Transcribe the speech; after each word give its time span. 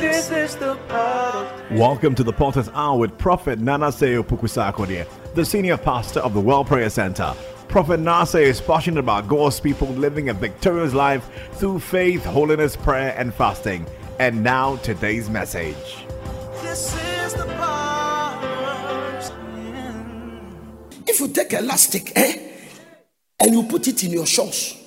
This 0.00 0.30
is 0.30 0.56
the 0.56 0.76
part 0.88 1.60
of 1.70 1.78
Welcome 1.78 2.14
to 2.14 2.24
the 2.24 2.32
Potter's 2.32 2.70
Hour 2.70 2.96
with 2.96 3.18
Prophet 3.18 3.58
Nana 3.58 3.88
Seo 3.88 4.22
Pukusakodia, 4.22 5.06
the 5.34 5.44
senior 5.44 5.76
pastor 5.76 6.20
of 6.20 6.32
the 6.32 6.40
World 6.40 6.68
Prayer 6.68 6.88
Center. 6.88 7.34
Prophet 7.68 8.00
Nase 8.00 8.40
is 8.40 8.62
passionate 8.62 8.98
about 8.98 9.28
God's 9.28 9.60
people 9.60 9.88
living 9.88 10.30
a 10.30 10.32
victorious 10.32 10.94
life 10.94 11.28
through 11.52 11.80
faith, 11.80 12.24
holiness, 12.24 12.76
prayer, 12.76 13.14
and 13.18 13.34
fasting. 13.34 13.84
And 14.18 14.42
now, 14.42 14.76
today's 14.76 15.28
message. 15.28 16.06
This 16.62 16.96
is 17.22 17.34
the 17.34 17.44
part. 17.44 18.42
If 21.06 21.20
you 21.20 21.28
take 21.28 21.52
elastic, 21.52 22.12
eh, 22.16 22.38
and 23.38 23.52
you 23.52 23.64
put 23.64 23.86
it 23.86 24.02
in 24.02 24.12
your 24.12 24.24
shorts, 24.24 24.78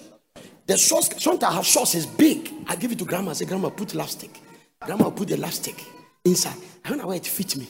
the 0.66 0.76
shorts 0.76 1.24
sometimes 1.24 1.54
have 1.54 1.66
shorts 1.68 1.94
is 1.94 2.08
big. 2.08 2.52
I 2.68 2.76
give 2.78 2.92
it 2.92 2.98
to 2.98 3.06
grandma. 3.06 3.30
I 3.30 3.34
say, 3.34 3.46
grandma, 3.46 3.70
put 3.70 3.94
elastic. 3.94 4.40
Grandma 4.86 5.10
put 5.10 5.30
the 5.30 5.36
elastic 5.36 5.84
inside. 6.26 6.58
I 6.84 6.90
don't 6.90 6.98
know 6.98 7.08
where 7.08 7.18
it 7.18 7.26
fits 7.26 7.56
me. 7.56 7.68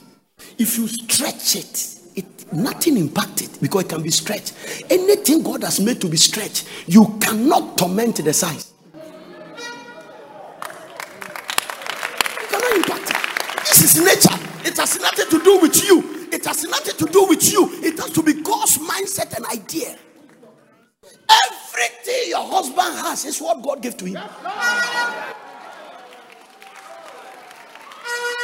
If 0.57 0.77
you 0.77 0.87
stretch 0.87 1.55
it, 1.55 1.99
it 2.15 2.53
nothing 2.53 2.97
impacted 2.97 3.49
because 3.61 3.83
it 3.83 3.89
can 3.89 4.01
be 4.01 4.09
stretched. 4.09 4.53
Anything 4.89 5.43
God 5.43 5.63
has 5.63 5.79
made 5.79 6.01
to 6.01 6.09
be 6.09 6.17
stretched, 6.17 6.67
you 6.87 7.17
cannot 7.21 7.77
torment 7.77 8.17
the 8.23 8.33
size. 8.33 8.73
You 8.93 9.01
cannot 12.49 12.75
impact 12.75 13.09
it. 13.09 13.17
This 13.67 13.95
is 13.95 14.03
nature. 14.03 14.39
It 14.65 14.77
has 14.77 14.99
nothing 14.99 15.29
to 15.29 15.43
do 15.43 15.59
with 15.59 15.83
you. 15.83 16.27
It 16.31 16.45
has 16.45 16.63
nothing 16.63 16.95
to 16.97 17.05
do 17.11 17.25
with 17.27 17.51
you. 17.51 17.69
It 17.83 17.99
has 17.99 18.11
to 18.11 18.23
be 18.23 18.33
God's 18.41 18.77
mindset 18.79 19.35
and 19.35 19.45
idea. 19.45 19.95
Everything 21.29 22.29
your 22.29 22.43
husband 22.43 22.95
has 22.97 23.25
is 23.25 23.39
what 23.39 23.61
God 23.61 23.81
gave 23.81 23.97
to 23.97 24.05
him. 24.05 24.17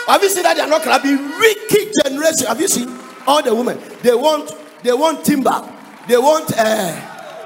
Have 0.09 0.23
you 0.23 0.29
seen 0.29 0.41
that 0.41 0.55
they 0.55 0.63
are 0.63 0.67
not 0.67 1.03
be 1.03 1.15
wicked 1.15 1.93
generation? 2.03 2.47
Have 2.47 2.59
you 2.59 2.67
seen 2.67 2.89
all 3.27 3.43
the 3.43 3.53
women? 3.53 3.79
They 4.01 4.15
want 4.15 4.51
they 4.81 4.91
want 4.91 5.23
timber, 5.23 5.71
they 6.07 6.17
want 6.17 6.51
uh 6.57 6.61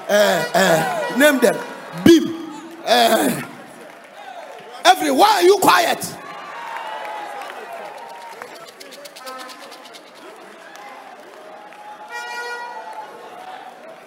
uh 0.07 0.45
uh 0.53 1.17
name 1.17 1.39
them 1.41 1.55
beam. 2.05 2.23
Uh, 2.85 3.41
every 4.85 5.11
why 5.11 5.27
are 5.29 5.43
you 5.43 5.57
quiet? 5.61 5.99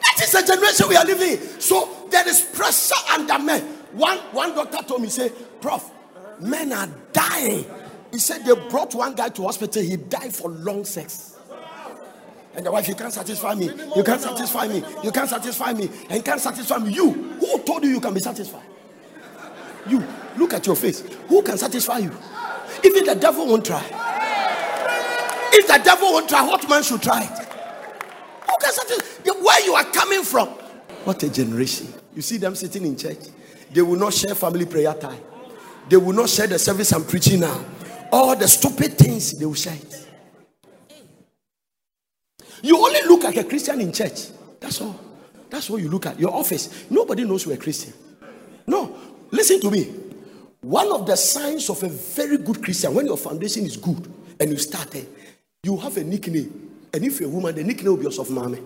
That 0.00 0.20
is 0.22 0.32
the 0.32 0.42
generation 0.46 0.88
we 0.88 0.96
are 0.96 1.04
living 1.04 1.32
in. 1.32 1.60
So 1.60 2.08
there 2.10 2.26
is 2.26 2.40
pressure 2.40 2.94
under 3.12 3.38
men. 3.38 3.62
One 3.92 4.16
one 4.32 4.54
doctor 4.54 4.82
told 4.82 5.02
me, 5.02 5.08
say, 5.08 5.30
Prof, 5.60 5.90
men 6.40 6.72
are 6.72 6.88
dying. 7.12 7.66
He 8.12 8.18
said 8.18 8.44
they 8.44 8.54
brought 8.68 8.94
one 8.94 9.14
guy 9.14 9.28
to 9.30 9.42
hospital, 9.42 9.82
he 9.82 9.96
died 9.96 10.34
for 10.34 10.50
long 10.50 10.84
sex. 10.84 11.36
And 12.54 12.64
the 12.64 12.72
wife, 12.72 12.88
you 12.88 12.94
can't 12.94 13.12
satisfy 13.12 13.54
me. 13.54 13.70
You 13.94 14.02
can't 14.02 14.20
satisfy 14.20 14.66
me. 14.66 14.82
You 15.04 15.12
can't 15.12 15.28
satisfy 15.28 15.74
me. 15.74 15.90
And 16.08 16.24
can't 16.24 16.40
satisfy 16.40 16.78
me. 16.78 16.90
You, 16.90 17.12
who 17.12 17.58
told 17.64 17.84
you 17.84 17.90
you 17.90 18.00
can 18.00 18.14
be 18.14 18.20
satisfied? 18.20 18.64
You, 19.86 20.02
look 20.38 20.54
at 20.54 20.66
your 20.66 20.74
face. 20.74 21.02
Who 21.28 21.42
can 21.42 21.58
satisfy 21.58 21.98
you? 21.98 22.10
Even 22.82 23.04
the 23.04 23.14
devil 23.14 23.46
won't 23.46 23.66
try. 23.66 23.84
If 25.52 25.66
the 25.66 25.80
devil 25.84 26.12
won't 26.12 26.30
try, 26.30 26.46
what 26.46 26.66
man 26.68 26.82
should 26.82 27.02
try 27.02 27.24
it? 27.24 27.28
Who 27.28 28.56
can 28.58 28.72
satisfy? 28.72 29.32
Where 29.32 29.64
you 29.64 29.74
are 29.74 29.84
coming 29.84 30.22
from? 30.22 30.48
What 31.04 31.22
a 31.22 31.30
generation. 31.30 31.92
You 32.14 32.22
see 32.22 32.38
them 32.38 32.54
sitting 32.54 32.86
in 32.86 32.96
church. 32.96 33.18
They 33.70 33.82
will 33.82 33.98
not 33.98 34.14
share 34.14 34.34
family 34.34 34.64
prayer 34.64 34.94
time. 34.94 35.20
They 35.88 35.96
will 35.98 36.14
not 36.14 36.28
share 36.30 36.46
the 36.46 36.58
service 36.58 36.92
I'm 36.92 37.04
preaching 37.04 37.40
now. 37.40 37.64
All 38.12 38.36
the 38.36 38.48
stupid 38.48 38.98
things, 38.98 39.38
they 39.38 39.46
will 39.46 39.54
share. 39.54 39.76
You 42.62 42.78
only 42.78 43.00
look 43.02 43.22
like 43.22 43.36
a 43.36 43.44
Christian 43.44 43.80
in 43.80 43.92
church. 43.92 44.28
That's 44.60 44.80
all. 44.80 44.98
That's 45.50 45.70
what 45.70 45.80
you 45.82 45.88
look 45.88 46.06
at. 46.06 46.18
Your 46.18 46.34
office. 46.34 46.86
Nobody 46.90 47.24
knows 47.24 47.44
you're 47.44 47.54
a 47.54 47.58
Christian. 47.58 47.92
No. 48.66 48.96
Listen 49.30 49.60
to 49.60 49.70
me. 49.70 49.92
One 50.62 50.90
of 50.90 51.06
the 51.06 51.16
signs 51.16 51.68
of 51.70 51.82
a 51.82 51.88
very 51.88 52.38
good 52.38 52.62
Christian, 52.62 52.94
when 52.94 53.06
your 53.06 53.16
foundation 53.16 53.64
is 53.64 53.76
good 53.76 54.12
and 54.40 54.50
you 54.50 54.58
started, 54.58 55.06
you 55.62 55.76
have 55.76 55.96
a 55.96 56.04
nickname. 56.04 56.70
And 56.92 57.04
if 57.04 57.20
you're 57.20 57.28
a 57.28 57.32
woman, 57.32 57.54
the 57.54 57.62
nickname 57.62 57.90
will 57.90 57.96
be 57.98 58.04
yourself, 58.04 58.30
mommy. 58.30 58.60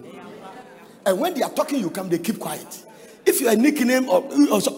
And 1.05 1.19
when 1.19 1.35
they 1.35 1.43
are 1.43 1.51
talking, 1.51 1.81
you 1.81 1.91
come, 1.91 2.09
they 2.09 2.19
keep 2.19 2.39
quiet. 2.39 2.87
If 3.27 3.41
you're 3.41 3.53
a 3.53 3.57
nickname 3.57 4.09
or 4.09 4.27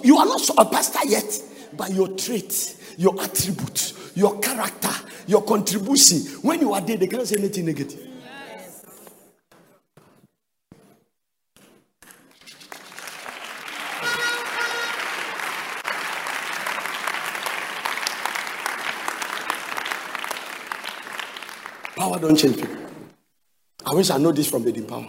you 0.02 0.16
are 0.16 0.26
not 0.26 0.48
a 0.58 0.64
pastor 0.64 1.06
yet, 1.06 1.40
but 1.76 1.92
your 1.92 2.08
traits, 2.08 2.76
your 2.98 3.20
attributes, 3.22 4.12
your 4.14 4.38
character, 4.40 4.90
your 5.26 5.42
contribution, 5.42 6.18
when 6.42 6.60
you 6.60 6.72
are 6.72 6.80
there, 6.80 6.96
they 6.96 7.06
can't 7.06 7.26
say 7.26 7.36
anything 7.36 7.66
negative. 7.66 8.08
Power 21.96 22.18
don't 22.18 22.36
change 22.36 22.56
people. 22.56 22.76
I 23.86 23.94
wish 23.94 24.10
I 24.10 24.18
know 24.18 24.32
this 24.32 24.48
from 24.50 24.64
the 24.64 24.82
power. 24.82 25.08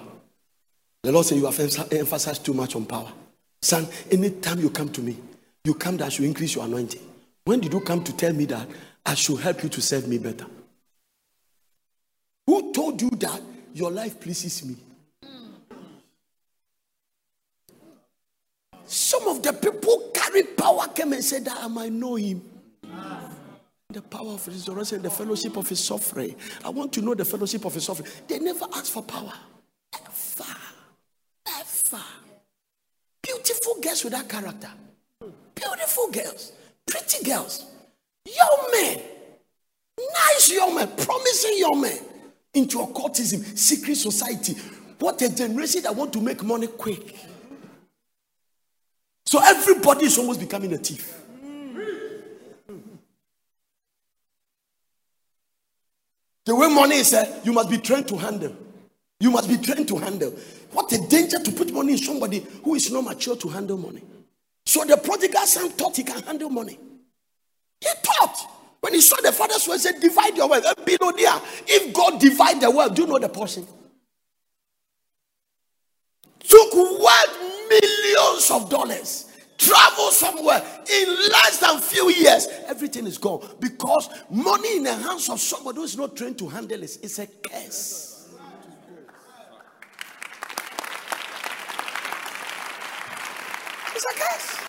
The 1.02 1.12
Lord 1.12 1.26
said 1.26 1.38
you 1.38 1.46
have 1.46 1.60
emphasized 1.92 2.46
too 2.46 2.54
much 2.54 2.76
on 2.76 2.86
power. 2.86 3.12
Son, 3.62 3.88
anytime 4.12 4.60
you 4.60 4.70
come 4.70 4.90
to 4.90 5.02
me, 5.02 5.18
you 5.64 5.74
come 5.74 5.98
that 5.98 6.14
should 6.14 6.26
increase 6.26 6.56
your 6.56 6.66
anointing. 6.66 7.02
When 7.46 7.60
did 7.60 7.74
you 7.74 7.82
come 7.82 8.04
to 8.04 8.16
tell 8.16 8.34
me 8.34 8.46
that 8.46 8.68
I 9.06 9.16
should 9.16 9.40
help 9.40 9.64
you 9.64 9.70
to 9.70 9.82
serve 9.82 10.08
me 10.08 10.18
better? 10.18 10.46
Who 12.48 12.72
told 12.74 13.02
you 13.02 13.10
that 13.10 13.42
your 13.74 13.92
life 13.92 14.20
pleases 14.20 14.66
me? 14.66 14.76
Some 18.86 19.28
of 19.28 19.42
the 19.42 19.54
people 19.54 20.12
carry 20.14 20.44
power 20.44 20.88
came 20.88 21.14
and 21.14 21.24
said 21.24 21.46
that 21.46 21.58
I 21.60 21.68
might 21.68 21.92
know 21.92 22.16
him. 22.16 22.42
The 23.90 24.02
power 24.02 24.34
of 24.34 24.48
resurrection, 24.48 25.02
the 25.02 25.10
fellowship 25.10 25.56
of 25.56 25.70
his 25.70 25.84
suffering. 25.84 26.36
I 26.66 26.70
want 26.70 26.94
to 26.94 27.02
know 27.02 27.14
the 27.14 27.26
fellowship 27.26 27.64
of 27.66 27.74
his 27.74 27.84
suffering. 27.86 28.10
They 28.28 28.40
never 28.40 28.66
ask 28.74 28.92
for 28.92 29.04
power. 29.04 29.34
Ever. 29.94 30.58
Ever. 31.48 32.04
Beautiful 33.22 33.76
girls 33.82 34.04
with 34.04 34.14
that 34.14 34.28
character. 34.28 34.72
Beautiful 35.54 36.10
girls. 36.10 36.54
Pretty 36.88 37.24
girls. 37.24 37.66
Young 38.26 38.68
men. 38.72 39.02
Nice 40.00 40.52
young 40.52 40.76
men. 40.76 40.88
Promising 40.96 41.58
young 41.58 41.82
men. 41.82 41.98
Into 42.54 42.82
occultism. 42.82 43.42
Secret 43.56 43.96
society. 43.96 44.54
What 45.00 45.22
a 45.22 45.34
generation 45.34 45.84
that 45.84 45.96
want 45.96 46.14
to 46.14 46.22
make 46.22 46.44
money 46.44 46.68
quick. 46.68 47.16
So 49.26 49.40
everybody 49.44 50.06
is 50.06 50.18
almost 50.18 50.40
becoming 50.40 50.74
a 50.74 50.78
thief. 50.78 51.22
The 56.46 56.54
way 56.54 56.68
money 56.68 56.98
is, 56.98 57.14
uh, 57.14 57.42
you 57.44 57.54
must 57.54 57.70
be 57.70 57.78
trained 57.78 58.08
to 58.10 58.18
handle. 58.18 58.56
You 59.20 59.32
must 59.32 59.48
be 59.48 59.58
trained 59.58 59.88
to 59.88 59.98
handle. 59.98 60.32
What 60.72 60.92
a 60.92 60.98
danger 61.08 61.40
to 61.40 61.52
put 61.52 61.72
money 61.72 61.94
in 61.94 61.98
somebody 61.98 62.46
who 62.64 62.76
is 62.76 62.92
not 62.92 63.06
mature 63.06 63.38
to 63.38 63.48
handle 63.48 63.78
money. 63.78 64.02
So 64.74 64.84
the 64.86 64.98
prodigal 64.98 65.46
son 65.46 65.70
thought 65.70 65.96
he 65.96 66.04
can 66.04 66.20
handle 66.24 66.50
money. 66.50 66.80
He 67.80 67.90
thought 68.02 68.36
when 68.80 68.96
he 68.96 69.02
saw 69.02 69.16
the 69.22 69.32
father's 69.32 69.64
he 69.68 69.78
said, 69.78 70.00
Divide 70.02 70.36
your 70.36 70.50
wealth. 70.50 70.66
Billionaire. 70.84 71.40
If 71.68 71.94
God 71.94 72.20
divide 72.20 72.60
the 72.60 72.72
wealth, 72.72 72.96
do 72.96 73.04
you 73.04 73.08
know 73.08 73.20
the 73.20 73.30
portion? 73.30 73.68
Took 76.40 76.74
wealth 76.74 77.70
millions 77.70 78.50
of 78.50 78.68
dollars 78.72 79.30
travel 79.60 80.10
somewhere 80.10 80.64
in 80.92 81.08
less 81.08 81.60
than 81.60 81.80
few 81.80 82.10
years 82.10 82.48
everything 82.66 83.06
is 83.06 83.20
gone 83.20 83.48
because 83.60 84.10
money 84.30 84.78
in 84.78 84.84
the 84.84 84.94
hands 84.94 85.30
of 85.30 85.40
somebody 85.40 85.78
who 85.78 85.84
is 85.84 85.96
not 85.96 86.18
trained 86.18 86.38
to 86.38 86.50
handle 86.50 86.82
it 86.84 86.98
is 87.02 87.20
a 87.20 87.28
curse 87.28 88.28
it's 93.96 94.06
a 94.06 94.20
curse 94.20 94.63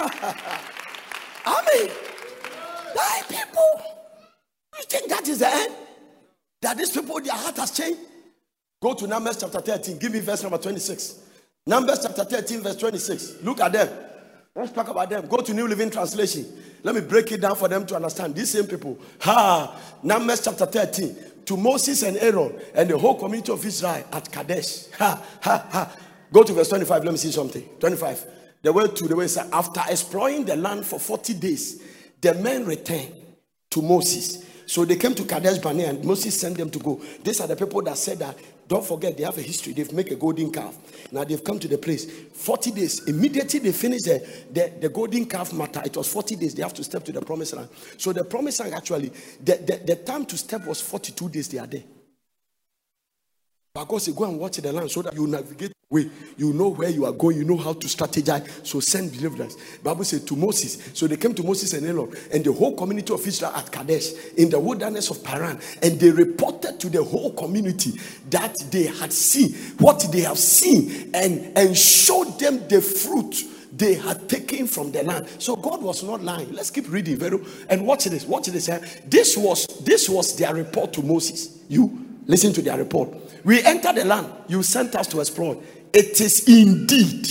mean 1.74 1.90
die 2.94 3.22
people 3.28 3.82
you 4.78 4.84
think 4.88 5.08
that 5.08 5.26
is 5.28 5.38
the 5.38 5.48
end 5.48 5.74
that 6.62 6.76
these 6.76 6.90
people 6.90 7.20
their 7.20 7.34
heart 7.34 7.56
has 7.56 7.70
changed 7.70 8.00
go 8.82 8.94
to 8.94 9.06
numbers 9.06 9.36
chapter 9.36 9.60
13 9.60 9.98
give 9.98 10.12
me 10.12 10.20
verse 10.20 10.42
number 10.42 10.58
26 10.58 11.30
Numbers 11.66 12.00
chapter 12.02 12.24
13, 12.24 12.62
verse 12.62 12.76
26. 12.76 13.42
Look 13.42 13.60
at 13.60 13.72
them. 13.72 13.88
Let's 14.56 14.72
talk 14.72 14.88
about 14.88 15.10
them. 15.10 15.26
Go 15.28 15.36
to 15.36 15.54
New 15.54 15.68
Living 15.68 15.90
Translation. 15.90 16.46
Let 16.82 16.94
me 16.94 17.02
break 17.02 17.30
it 17.32 17.40
down 17.40 17.54
for 17.54 17.68
them 17.68 17.86
to 17.86 17.96
understand. 17.96 18.34
These 18.34 18.50
same 18.50 18.64
people. 18.64 18.98
Ha! 19.20 19.78
Numbers 20.02 20.42
chapter 20.42 20.66
13. 20.66 21.16
To 21.44 21.56
Moses 21.56 22.02
and 22.02 22.16
Aaron 22.16 22.58
and 22.74 22.88
the 22.88 22.96
whole 22.98 23.14
community 23.14 23.52
of 23.52 23.64
Israel 23.64 24.04
at 24.10 24.32
Kadesh. 24.32 24.88
Ha! 24.98 25.22
Ha! 25.42 25.66
Ha! 25.70 25.96
Go 26.32 26.42
to 26.42 26.52
verse 26.52 26.68
25. 26.70 27.04
Let 27.04 27.12
me 27.12 27.18
see 27.18 27.30
something. 27.30 27.62
25. 27.78 28.24
The 28.62 28.72
way 28.72 28.88
to 28.88 29.08
the 29.08 29.16
way 29.16 29.26
after 29.52 29.80
exploring 29.88 30.44
the 30.44 30.56
land 30.56 30.84
for 30.84 30.98
40 31.00 31.34
days, 31.34 31.82
the 32.20 32.34
men 32.34 32.66
returned 32.66 33.12
to 33.70 33.82
Moses. 33.82 34.44
So 34.66 34.84
they 34.84 34.96
came 34.96 35.14
to 35.14 35.24
Kadesh 35.24 35.58
Barnea 35.58 35.90
and 35.90 36.04
Moses 36.04 36.38
sent 36.40 36.56
them 36.56 36.70
to 36.70 36.78
go. 36.78 37.00
These 37.24 37.40
are 37.40 37.48
the 37.48 37.56
people 37.56 37.82
that 37.82 37.96
said 37.96 38.18
that, 38.20 38.38
don't 38.68 38.84
forget, 38.84 39.16
they 39.16 39.24
have 39.24 39.36
a 39.36 39.42
history. 39.42 39.72
They've 39.72 39.92
made 39.92 40.12
a 40.12 40.14
golden 40.14 40.52
calf. 40.52 40.76
Now 41.10 41.24
they've 41.24 41.42
come 41.42 41.58
to 41.58 41.66
the 41.66 41.78
place. 41.78 42.04
40 42.04 42.70
days. 42.70 43.08
Immediately 43.08 43.60
they 43.60 43.72
finished 43.72 44.04
the, 44.04 44.24
the, 44.52 44.72
the 44.82 44.88
golden 44.90 45.26
calf 45.26 45.52
matter. 45.52 45.82
It 45.84 45.96
was 45.96 46.06
40 46.12 46.36
days. 46.36 46.54
They 46.54 46.62
have 46.62 46.74
to 46.74 46.84
step 46.84 47.04
to 47.06 47.12
the 47.12 47.20
promised 47.20 47.54
land. 47.54 47.68
So 47.98 48.12
the 48.12 48.22
promised 48.22 48.60
land 48.60 48.74
actually, 48.74 49.10
the, 49.42 49.56
the, 49.56 49.80
the 49.84 49.96
time 49.96 50.24
to 50.26 50.36
step 50.36 50.64
was 50.66 50.80
42 50.80 51.28
days 51.30 51.48
they 51.48 51.58
are 51.58 51.66
there. 51.66 51.82
But 53.72 53.84
God 53.86 54.02
said, 54.02 54.16
Go 54.16 54.24
and 54.24 54.38
watch 54.38 54.56
the 54.56 54.72
land 54.72 54.90
so 54.90 55.02
that 55.02 55.14
you 55.14 55.26
navigate 55.28 55.72
way. 55.90 56.10
You 56.36 56.52
know 56.52 56.68
where 56.70 56.88
you 56.88 57.04
are 57.04 57.12
going, 57.12 57.36
you 57.36 57.44
know 57.44 57.56
how 57.56 57.72
to 57.72 57.86
strategize. 57.86 58.66
So 58.66 58.80
send 58.80 59.12
deliverance. 59.12 59.56
Bible 59.82 60.04
said 60.04 60.26
to 60.28 60.36
Moses. 60.36 60.90
So 60.94 61.06
they 61.06 61.16
came 61.16 61.34
to 61.34 61.42
Moses 61.44 61.72
and 61.74 61.86
Aaron 61.86 62.12
and 62.32 62.44
the 62.44 62.52
whole 62.52 62.76
community 62.76 63.12
of 63.14 63.24
Israel 63.26 63.52
at 63.54 63.70
Kadesh 63.70 64.12
in 64.36 64.50
the 64.50 64.58
wilderness 64.58 65.10
of 65.10 65.22
Paran. 65.22 65.60
And 65.82 66.00
they 66.00 66.10
reported 66.10 66.80
to 66.80 66.88
the 66.90 67.02
whole 67.02 67.32
community 67.32 67.92
that 68.30 68.56
they 68.72 68.86
had 68.86 69.12
seen 69.12 69.52
what 69.78 70.04
they 70.10 70.20
have 70.20 70.38
seen 70.38 71.10
and, 71.14 71.56
and 71.56 71.76
showed 71.76 72.38
them 72.40 72.66
the 72.68 72.80
fruit 72.80 73.44
they 73.72 73.94
had 73.94 74.28
taken 74.28 74.66
from 74.66 74.90
the 74.90 75.02
land. 75.04 75.28
So 75.38 75.54
God 75.54 75.80
was 75.80 76.02
not 76.02 76.22
lying. 76.22 76.52
Let's 76.52 76.70
keep 76.70 76.90
reading. 76.90 77.16
Very 77.18 77.38
and 77.68 77.86
watch 77.86 78.04
this. 78.06 78.26
Watch 78.26 78.46
this. 78.46 78.68
eh? 78.68 78.80
This 79.06 79.36
was 79.36 79.66
this 79.84 80.08
was 80.08 80.36
their 80.36 80.54
report 80.54 80.92
to 80.94 81.02
Moses. 81.02 81.60
You 81.68 82.04
listen 82.26 82.52
to 82.54 82.62
their 82.62 82.76
report. 82.78 83.08
We 83.44 83.62
entered 83.62 83.96
the 83.96 84.04
land 84.04 84.28
you 84.48 84.62
sent 84.62 84.94
us 84.94 85.06
to 85.08 85.20
explore. 85.20 85.60
It 85.92 86.20
is 86.20 86.48
indeed, 86.48 87.26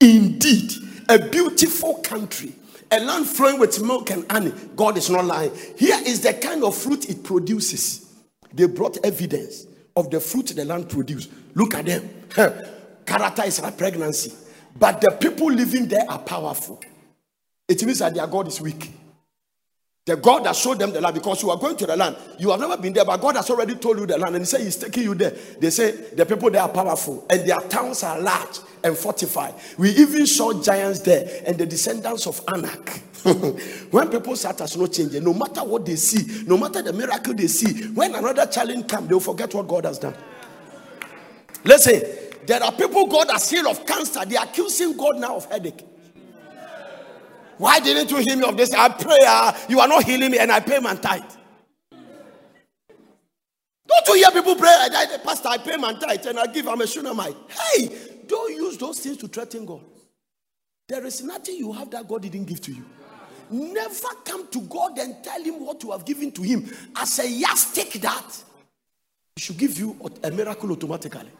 indeed, 0.00 0.72
a 1.08 1.18
beautiful 1.18 1.94
country, 1.96 2.54
a 2.90 3.00
land 3.00 3.26
flowing 3.26 3.58
with 3.58 3.82
milk 3.82 4.10
and 4.10 4.30
honey. 4.30 4.52
God 4.76 4.96
is 4.96 5.10
not 5.10 5.24
lying. 5.24 5.52
Here 5.76 5.98
is 6.04 6.20
the 6.20 6.34
kind 6.34 6.62
of 6.64 6.76
fruit 6.76 7.08
it 7.08 7.24
produces. 7.24 8.12
They 8.52 8.66
brought 8.66 8.98
evidence 9.04 9.66
of 9.96 10.10
the 10.10 10.20
fruit 10.20 10.48
the 10.48 10.64
land 10.64 10.88
produced. 10.88 11.30
Look 11.54 11.74
at 11.74 11.86
them. 11.86 12.08
Character 13.04 13.42
is 13.44 13.60
like 13.60 13.76
pregnancy, 13.76 14.32
but 14.78 15.00
the 15.00 15.10
people 15.10 15.50
living 15.50 15.88
there 15.88 16.08
are 16.08 16.18
powerful. 16.18 16.80
It 17.68 17.82
means 17.84 17.98
that 17.98 18.14
their 18.14 18.26
God 18.26 18.48
is 18.48 18.60
weak. 18.60 18.92
The 20.04 20.16
God 20.16 20.44
that 20.44 20.56
showed 20.56 20.80
them 20.80 20.92
the 20.92 21.00
land 21.00 21.14
because 21.14 21.44
you 21.44 21.50
are 21.50 21.56
going 21.56 21.76
to 21.76 21.86
the 21.86 21.96
land. 21.96 22.16
You 22.36 22.50
have 22.50 22.58
never 22.58 22.76
been 22.76 22.92
there, 22.92 23.04
but 23.04 23.20
God 23.20 23.36
has 23.36 23.48
already 23.50 23.76
told 23.76 24.00
you 24.00 24.06
the 24.06 24.18
land 24.18 24.34
and 24.34 24.42
He 24.42 24.46
said 24.46 24.62
He's 24.62 24.74
taking 24.74 25.04
you 25.04 25.14
there. 25.14 25.30
They 25.30 25.70
say 25.70 25.92
the 25.92 26.26
people 26.26 26.50
there 26.50 26.62
are 26.62 26.68
powerful 26.68 27.24
and 27.30 27.48
their 27.48 27.60
towns 27.60 28.02
are 28.02 28.20
large 28.20 28.58
and 28.82 28.98
fortified. 28.98 29.54
We 29.78 29.90
even 29.90 30.26
saw 30.26 30.60
giants 30.60 31.00
there 31.00 31.42
and 31.46 31.56
the 31.56 31.66
descendants 31.66 32.26
of 32.26 32.40
Anak. 32.48 33.00
when 33.92 34.08
people 34.08 34.34
start 34.34 34.60
as 34.62 34.76
no 34.76 34.88
changing, 34.88 35.22
no 35.22 35.34
matter 35.34 35.62
what 35.62 35.86
they 35.86 35.94
see, 35.94 36.42
no 36.48 36.58
matter 36.58 36.82
the 36.82 36.92
miracle 36.92 37.34
they 37.34 37.46
see, 37.46 37.84
when 37.90 38.16
another 38.16 38.46
challenge 38.46 38.88
comes, 38.88 39.08
they'll 39.08 39.20
forget 39.20 39.54
what 39.54 39.68
God 39.68 39.84
has 39.84 40.00
done. 40.00 40.16
Listen, 41.64 42.02
there 42.44 42.60
are 42.60 42.72
people 42.72 43.06
God 43.06 43.30
has 43.30 43.48
healed 43.48 43.68
of 43.68 43.86
cancer. 43.86 44.24
They 44.24 44.36
are 44.36 44.46
accusing 44.46 44.96
God 44.96 45.18
now 45.18 45.36
of 45.36 45.44
headache. 45.44 45.84
Why 47.62 47.78
didn't 47.78 48.10
you 48.10 48.16
heal 48.16 48.34
me 48.34 48.42
of 48.42 48.56
this? 48.56 48.74
I 48.74 48.88
pray, 48.88 49.18
uh, 49.24 49.52
you 49.68 49.78
are 49.78 49.86
not 49.86 50.02
healing 50.02 50.32
me, 50.32 50.38
and 50.40 50.50
I 50.50 50.58
pay 50.58 50.80
my 50.80 50.96
tithe. 50.96 51.22
Don't 53.86 54.08
you 54.08 54.14
hear 54.14 54.32
people 54.32 54.56
pray? 54.56 54.68
I, 54.68 55.06
I, 55.14 55.18
Pastor, 55.18 55.48
I 55.48 55.58
pay 55.58 55.76
my 55.76 55.94
tithe 55.94 56.26
and 56.26 56.40
I 56.40 56.48
give. 56.48 56.66
I'm 56.66 56.80
a 56.80 56.88
Shunammite. 56.88 57.36
Hey, 57.48 57.88
don't 58.26 58.52
use 58.52 58.76
those 58.78 58.98
things 58.98 59.16
to 59.18 59.28
threaten 59.28 59.64
God. 59.64 59.80
There 60.88 61.06
is 61.06 61.22
nothing 61.22 61.54
you 61.54 61.72
have 61.72 61.88
that 61.90 62.08
God 62.08 62.22
didn't 62.22 62.46
give 62.46 62.60
to 62.62 62.72
you. 62.72 62.84
Never 63.48 64.08
come 64.24 64.48
to 64.48 64.60
God 64.62 64.98
and 64.98 65.22
tell 65.22 65.40
Him 65.40 65.64
what 65.64 65.80
you 65.84 65.92
have 65.92 66.04
given 66.04 66.32
to 66.32 66.42
Him 66.42 66.68
as 66.96 67.16
a 67.20 67.44
take 67.72 67.92
that 68.00 68.42
He 69.36 69.42
should 69.42 69.56
give 69.56 69.78
you 69.78 69.96
a 70.24 70.32
miracle 70.32 70.72
automatically. 70.72 71.30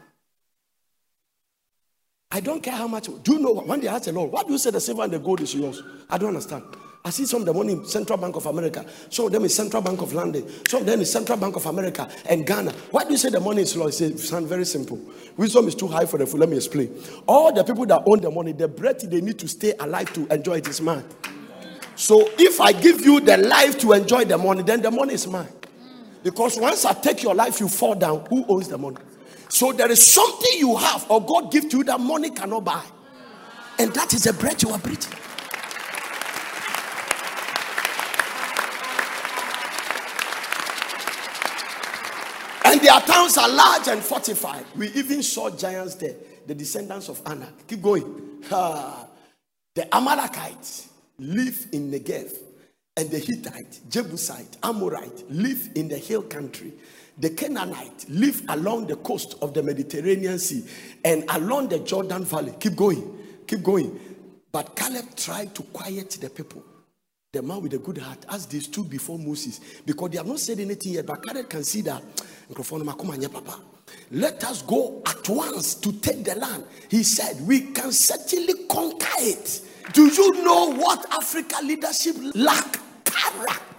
I 2.33 2.39
don't 2.39 2.63
care 2.63 2.73
how 2.73 2.87
much. 2.87 3.09
Do 3.23 3.33
you 3.33 3.39
know 3.39 3.53
when 3.53 3.79
they 3.79 3.87
ask 3.87 4.05
the 4.05 4.11
Lord, 4.11 4.31
why 4.31 4.41
do 4.41 4.51
you 4.51 4.57
say 4.57 4.71
the 4.71 4.81
silver 4.81 5.03
and 5.03 5.13
the 5.13 5.19
gold 5.19 5.39
is 5.41 5.53
yours? 5.53 5.83
I 6.09 6.17
don't 6.17 6.29
understand. 6.29 6.63
I 7.05 7.11
see 7.11 7.25
some 7.25 7.41
of 7.41 7.45
the 7.45 7.53
money 7.53 7.85
Central 7.85 8.17
Bank 8.17 8.35
of 8.35 8.47
America, 8.47 8.83
some 9.11 9.27
of 9.27 9.31
them 9.31 9.43
is 9.45 9.53
Central 9.53 9.83
Bank 9.83 10.01
of 10.01 10.13
London, 10.13 10.49
some 10.67 10.81
of 10.81 10.87
them 10.87 11.01
is 11.01 11.11
Central 11.11 11.37
Bank 11.37 11.55
of 11.55 11.65
America 11.67 12.09
and 12.25 12.47
Ghana. 12.47 12.71
Why 12.89 13.03
do 13.03 13.11
you 13.11 13.17
say 13.17 13.29
the 13.29 13.39
money 13.39 13.61
is 13.61 13.75
yours? 13.75 14.01
It 14.01 14.17
sounds 14.17 14.49
very 14.49 14.65
simple. 14.65 14.99
Wisdom 15.37 15.67
is 15.67 15.75
too 15.75 15.87
high 15.87 16.07
for 16.07 16.17
the 16.17 16.25
fool. 16.25 16.39
Let 16.39 16.49
me 16.49 16.55
explain. 16.55 16.97
All 17.27 17.53
the 17.53 17.63
people 17.63 17.85
that 17.85 18.01
own 18.07 18.19
the 18.19 18.31
money, 18.31 18.53
the 18.53 18.67
breath 18.67 19.07
they 19.07 19.21
need 19.21 19.37
to 19.37 19.47
stay 19.47 19.73
alive 19.79 20.11
to 20.13 20.25
enjoy 20.33 20.55
it 20.55 20.67
is 20.67 20.81
mine. 20.81 21.03
So 21.95 22.27
if 22.39 22.59
I 22.59 22.71
give 22.71 23.01
you 23.01 23.19
the 23.19 23.37
life 23.37 23.77
to 23.79 23.93
enjoy 23.93 24.25
the 24.25 24.39
money, 24.39 24.63
then 24.63 24.81
the 24.81 24.89
money 24.89 25.13
is 25.13 25.27
mine. 25.27 25.49
Because 26.23 26.57
once 26.57 26.83
I 26.85 26.93
take 26.93 27.21
your 27.21 27.35
life, 27.35 27.59
you 27.59 27.67
fall 27.67 27.93
down. 27.93 28.25
Who 28.27 28.43
owns 28.47 28.69
the 28.69 28.77
money? 28.77 28.97
So 29.53 29.71
there 29.71 29.91
is 29.91 30.03
something 30.11 30.57
you 30.57 30.75
have 30.77 31.05
or 31.11 31.23
God 31.23 31.51
give 31.51 31.69
to 31.69 31.77
you 31.77 31.83
that 31.83 31.99
money 31.99 32.31
cannot 32.31 32.65
buy. 32.65 32.83
And 33.77 33.93
that 33.93 34.11
is 34.11 34.23
the 34.23 34.33
bread 34.33 34.59
you 34.63 34.71
are 34.71 34.79
breathing. 34.79 35.13
And 42.65 42.81
their 42.81 42.99
towns 43.01 43.37
are 43.37 43.47
large 43.47 43.89
and 43.89 44.01
fortified. 44.01 44.65
We 44.75 44.87
even 44.93 45.21
saw 45.21 45.51
giants 45.51 45.95
there, 45.95 46.15
the 46.47 46.55
descendants 46.55 47.07
of 47.09 47.21
Anak. 47.27 47.67
Keep 47.67 47.83
going. 47.83 48.41
The 48.49 49.95
Amalekites 49.95 50.89
live 51.19 51.67
in 51.71 51.91
Negev, 51.91 52.35
and 52.97 53.07
the 53.11 53.19
Hittite, 53.19 53.81
Jebusite, 53.87 54.57
Amorite 54.63 55.29
live 55.29 55.69
in 55.75 55.89
the 55.89 55.97
hill 55.97 56.23
country. 56.23 56.73
The 57.17 57.29
Canaanite 57.29 58.05
live 58.09 58.43
along 58.49 58.87
the 58.87 58.95
coast 58.97 59.35
of 59.41 59.53
the 59.53 59.61
Mediterranean 59.61 60.39
Sea 60.39 60.63
and 61.05 61.23
along 61.29 61.69
the 61.69 61.79
Jordan 61.79 62.23
Valley. 62.25 62.53
Keep 62.59 62.75
going, 62.75 63.19
keep 63.47 63.61
going. 63.61 63.99
But 64.51 64.75
Caleb 64.75 65.15
tried 65.15 65.53
to 65.55 65.63
quiet 65.63 66.11
the 66.11 66.29
people. 66.29 66.63
The 67.31 67.41
man 67.41 67.61
with 67.61 67.73
a 67.73 67.79
good 67.79 67.97
heart, 67.97 68.25
as 68.29 68.45
they 68.45 68.59
stood 68.59 68.89
before 68.89 69.17
Moses, 69.17 69.59
because 69.83 70.11
they 70.11 70.17
have 70.17 70.27
not 70.27 70.39
said 70.39 70.59
anything 70.59 70.93
yet, 70.93 71.07
but 71.07 71.25
Caleb 71.25 71.49
can 71.49 71.63
see 71.63 71.81
that. 71.81 72.03
Let 74.11 74.43
us 74.43 74.61
go 74.61 75.01
at 75.05 75.27
once 75.29 75.75
to 75.75 75.91
take 75.93 76.23
the 76.23 76.35
land. 76.35 76.63
He 76.89 77.01
said, 77.01 77.41
We 77.47 77.61
can 77.71 77.91
certainly 77.91 78.53
conquer 78.69 79.07
it. 79.17 79.61
Do 79.93 80.07
you 80.07 80.43
know 80.43 80.73
what 80.73 81.11
Africa 81.11 81.57
leadership 81.63 82.15
lack? 82.35 82.79
Character. 83.03 83.72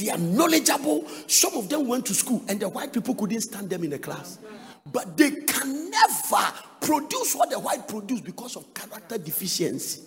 They 0.00 0.10
are 0.10 0.18
knowledgeable. 0.18 1.06
Some 1.26 1.54
of 1.54 1.68
them 1.68 1.86
went 1.86 2.06
to 2.06 2.14
school, 2.14 2.42
and 2.48 2.58
the 2.58 2.68
white 2.68 2.92
people 2.92 3.14
couldn't 3.14 3.42
stand 3.42 3.68
them 3.68 3.84
in 3.84 3.90
the 3.90 3.98
class. 3.98 4.38
But 4.90 5.16
they 5.16 5.30
can 5.30 5.90
never 5.90 6.52
produce 6.80 7.34
what 7.34 7.50
the 7.50 7.58
white 7.58 7.86
produce 7.86 8.22
because 8.22 8.56
of 8.56 8.72
character 8.72 9.18
deficiency. 9.18 10.02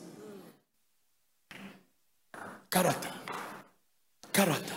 Character. 2.72 3.10
Character. 4.32 4.74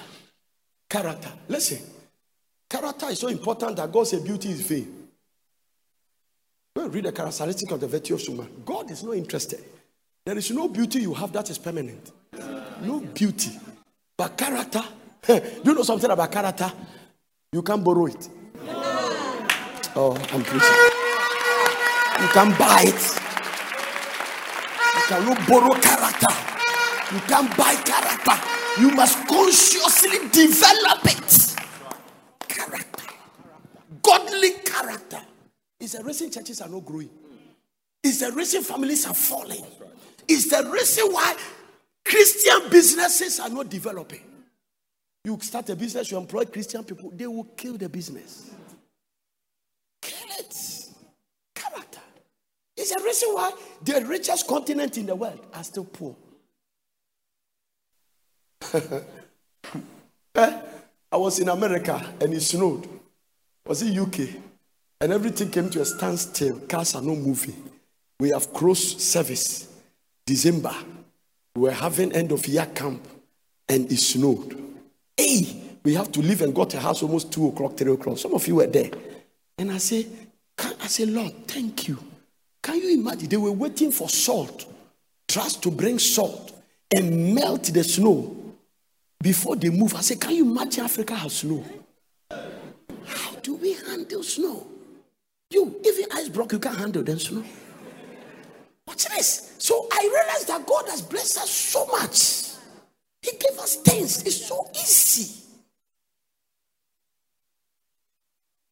Character. 0.88 1.32
Listen. 1.48 1.78
Character 2.68 3.06
is 3.06 3.20
so 3.20 3.28
important 3.28 3.76
that 3.76 3.90
God 3.90 4.06
said 4.06 4.22
beauty 4.22 4.50
is 4.50 4.60
vain. 4.60 5.08
Go 6.74 6.84
and 6.84 6.94
read 6.94 7.04
the 7.04 7.12
characteristic 7.12 7.70
of 7.70 7.80
the 7.80 7.88
virtue 7.88 8.16
of 8.16 8.28
woman. 8.28 8.62
God 8.66 8.90
is 8.90 9.02
not 9.02 9.16
interested. 9.16 9.64
There 10.26 10.36
is 10.36 10.50
no 10.50 10.68
beauty 10.68 11.00
you 11.00 11.14
have 11.14 11.32
that 11.32 11.48
is 11.48 11.56
permanent. 11.56 12.10
No 12.82 13.00
beauty. 13.00 13.58
But 14.16 14.36
character, 14.36 14.82
do 15.26 15.42
you 15.64 15.74
know 15.74 15.82
something 15.82 16.10
about 16.10 16.30
character? 16.30 16.72
You 17.52 17.62
can't 17.62 17.82
borrow 17.82 18.06
it. 18.06 18.28
Oh, 19.98 20.14
I'm 20.32 20.42
preaching. 20.42 20.76
You 22.20 22.28
can 22.28 22.58
buy 22.58 22.84
it. 22.84 23.02
You 24.94 25.02
cannot 25.08 25.48
borrow 25.48 25.74
character. 25.80 26.46
You 27.14 27.20
can't 27.20 27.56
buy 27.56 27.74
character. 27.76 28.80
You 28.80 28.90
must 28.90 29.26
consciously 29.26 30.28
develop 30.30 31.04
it. 31.04 31.56
Character. 32.48 33.04
Godly 34.02 34.50
character. 34.64 35.20
Is 35.80 35.92
the 35.92 36.04
reason 36.04 36.30
churches 36.30 36.60
are 36.60 36.68
not 36.68 36.84
growing. 36.84 37.10
Is 38.02 38.20
the 38.20 38.32
reason 38.32 38.62
families 38.62 39.06
are 39.06 39.14
falling. 39.14 39.64
Is 40.28 40.48
the 40.48 40.68
reason 40.70 41.12
why 41.12 41.36
Christian 42.04 42.68
businesses 42.70 43.40
are 43.40 43.48
not 43.48 43.68
developing. 43.68 44.20
You 45.26 45.36
start 45.40 45.68
a 45.70 45.74
business, 45.74 46.08
you 46.12 46.18
employ 46.18 46.44
Christian 46.44 46.84
people, 46.84 47.10
they 47.12 47.26
will 47.26 47.48
kill 47.56 47.76
the 47.76 47.88
business. 47.88 48.48
Kill 50.00 50.28
it. 50.38 50.86
Character. 51.52 51.98
It's 52.76 52.94
the 52.94 53.02
reason 53.02 53.30
why 53.30 53.50
the 53.82 54.04
richest 54.06 54.46
continent 54.46 54.96
in 54.98 55.06
the 55.06 55.16
world 55.16 55.44
are 55.52 55.64
still 55.64 55.84
poor. 55.84 56.14
Eh? 60.36 60.60
I 61.10 61.16
was 61.16 61.38
in 61.38 61.48
America 61.48 62.14
and 62.20 62.34
it 62.34 62.42
snowed. 62.42 62.86
Was 63.66 63.82
it 63.82 63.98
UK? 63.98 64.28
And 65.00 65.10
everything 65.10 65.50
came 65.50 65.70
to 65.70 65.80
a 65.80 65.84
standstill. 65.84 66.60
Cars 66.68 66.94
are 66.94 67.00
not 67.00 67.16
moving. 67.16 67.70
We 68.20 68.28
have 68.28 68.52
closed 68.52 69.00
service. 69.00 69.66
December. 70.26 70.74
We 71.54 71.62
were 71.62 71.72
having 71.72 72.12
end 72.12 72.32
of 72.32 72.46
year 72.46 72.66
camp 72.66 73.08
and 73.66 73.90
it 73.90 73.96
snowed. 73.96 74.65
Hey, 75.16 75.62
we 75.82 75.94
have 75.94 76.12
to 76.12 76.20
leave 76.20 76.42
and 76.42 76.54
got 76.54 76.70
to 76.70 76.80
house 76.80 77.02
almost 77.02 77.32
two 77.32 77.48
o'clock, 77.48 77.76
three 77.76 77.92
o'clock. 77.92 78.18
Some 78.18 78.34
of 78.34 78.46
you 78.46 78.56
were 78.56 78.66
there. 78.66 78.90
And 79.58 79.70
I 79.70 79.78
say, 79.78 80.06
can, 80.56 80.74
I 80.82 80.86
say, 80.88 81.06
Lord, 81.06 81.32
thank 81.46 81.88
you. 81.88 81.98
Can 82.62 82.76
you 82.76 82.94
imagine? 82.94 83.28
They 83.28 83.36
were 83.36 83.52
waiting 83.52 83.92
for 83.92 84.08
salt, 84.08 84.66
trust 85.28 85.62
to 85.62 85.70
bring 85.70 85.98
salt 85.98 86.52
and 86.94 87.34
melt 87.34 87.64
the 87.64 87.84
snow 87.84 88.36
before 89.22 89.56
they 89.56 89.70
move. 89.70 89.94
I 89.94 90.00
say, 90.00 90.16
can 90.16 90.32
you 90.34 90.44
imagine 90.50 90.84
Africa 90.84 91.14
has 91.14 91.36
snow? 91.36 91.64
How 92.30 93.36
do 93.42 93.54
we 93.54 93.74
handle 93.74 94.22
snow? 94.22 94.66
You, 95.50 95.80
even 95.84 96.06
ice 96.12 96.28
block, 96.28 96.52
you 96.52 96.58
can't 96.58 96.76
handle 96.76 97.02
the 97.02 97.18
snow. 97.18 97.44
Watch 98.86 99.06
this. 99.06 99.54
So 99.58 99.88
I 99.92 100.10
realized 100.12 100.48
that 100.48 100.66
God 100.66 100.88
has 100.88 101.02
blessed 101.02 101.38
us 101.38 101.50
so 101.50 101.86
much. 101.86 102.45
He 103.26 103.36
gave 103.38 103.58
us 103.58 103.76
things. 103.76 104.22
It's 104.22 104.46
so 104.46 104.70
easy. 104.72 105.42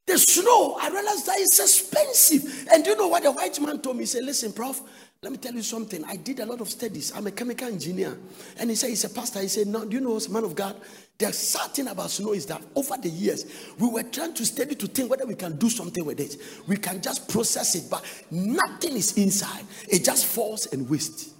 The 0.06 0.18
snow, 0.18 0.76
I 0.80 0.90
realized 0.90 1.26
that 1.26 1.40
it's 1.40 1.58
expensive. 1.58 2.68
And 2.72 2.84
do 2.84 2.90
you 2.90 2.96
know 2.96 3.08
what 3.08 3.24
the 3.24 3.32
white 3.32 3.58
man 3.60 3.80
told 3.80 3.96
me? 3.96 4.02
He 4.02 4.06
said, 4.06 4.22
Listen, 4.22 4.52
Prof, 4.52 4.80
let 5.22 5.32
me 5.32 5.38
tell 5.38 5.54
you 5.54 5.62
something. 5.62 6.04
I 6.04 6.16
did 6.16 6.38
a 6.38 6.46
lot 6.46 6.60
of 6.60 6.68
studies. 6.68 7.12
I'm 7.16 7.26
a 7.26 7.32
chemical 7.32 7.66
engineer. 7.66 8.16
And 8.58 8.70
he 8.70 8.76
said, 8.76 8.90
He's 8.90 9.02
a 9.04 9.08
pastor. 9.08 9.40
He 9.40 9.48
said, 9.48 9.66
No, 9.66 9.84
do 9.84 9.96
you 9.96 10.00
know, 10.00 10.20
man 10.30 10.44
of 10.44 10.54
God, 10.54 10.76
the 11.18 11.32
sad 11.32 11.72
thing 11.72 11.88
about 11.88 12.10
snow 12.10 12.32
is 12.32 12.46
that 12.46 12.62
over 12.76 12.94
the 13.00 13.08
years, 13.08 13.46
we 13.78 13.88
were 13.88 14.04
trying 14.04 14.34
to 14.34 14.46
study 14.46 14.76
to 14.76 14.86
think 14.86 15.10
whether 15.10 15.26
we 15.26 15.34
can 15.34 15.56
do 15.56 15.68
something 15.68 16.04
with 16.04 16.20
it. 16.20 16.36
We 16.68 16.76
can 16.76 17.00
just 17.02 17.28
process 17.28 17.74
it, 17.74 17.90
but 17.90 18.04
nothing 18.30 18.92
is 18.92 19.16
inside. 19.18 19.64
It 19.88 20.04
just 20.04 20.26
falls 20.26 20.66
and 20.66 20.88
wastes. 20.88 21.33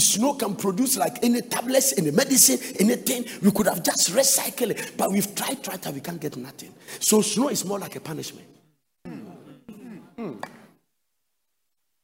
Snow 0.00 0.34
can 0.34 0.56
produce 0.56 0.96
like 0.96 1.22
any 1.22 1.42
tablets, 1.42 1.94
any 1.98 2.10
medicine, 2.10 2.58
anything, 2.78 3.24
we 3.42 3.50
could 3.50 3.66
have 3.66 3.82
just 3.82 4.12
recycled 4.12 4.70
it. 4.70 4.92
But 4.96 5.12
we've 5.12 5.34
tried, 5.34 5.62
tried, 5.62 5.84
and 5.86 5.94
we 5.94 6.00
can't 6.00 6.20
get 6.20 6.36
nothing. 6.36 6.74
So 7.00 7.22
snow 7.22 7.48
is 7.48 7.64
more 7.64 7.78
like 7.78 7.96
a 7.96 8.00
punishment. 8.00 8.46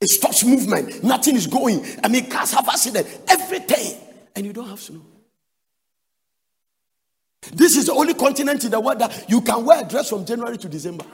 It 0.00 0.08
stops 0.08 0.44
movement. 0.44 1.04
Nothing 1.04 1.36
is 1.36 1.46
going. 1.46 1.84
I 2.02 2.08
mean, 2.08 2.28
cars 2.28 2.52
have 2.52 2.68
accident, 2.68 3.06
everything, 3.28 4.00
and 4.34 4.44
you 4.44 4.52
don't 4.52 4.68
have 4.68 4.80
snow. 4.80 5.00
This 7.52 7.76
is 7.76 7.86
the 7.86 7.92
only 7.92 8.14
continent 8.14 8.64
in 8.64 8.70
the 8.70 8.80
world 8.80 8.98
that 8.98 9.28
you 9.28 9.40
can 9.40 9.64
wear 9.64 9.84
a 9.84 9.88
dress 9.88 10.08
from 10.08 10.24
January 10.24 10.58
to 10.58 10.68
December. 10.68 11.04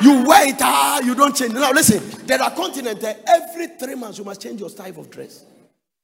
You 0.00 0.24
wear 0.24 0.48
it, 0.48 0.56
ah, 0.60 1.00
you 1.00 1.14
don't 1.14 1.34
change. 1.34 1.52
Now 1.54 1.72
listen, 1.72 2.02
there 2.26 2.40
are 2.40 2.50
continents 2.50 3.02
that 3.02 3.22
every 3.26 3.68
three 3.78 3.94
months 3.94 4.18
you 4.18 4.24
must 4.24 4.40
change 4.40 4.60
your 4.60 4.70
style 4.70 5.00
of 5.00 5.10
dress. 5.10 5.44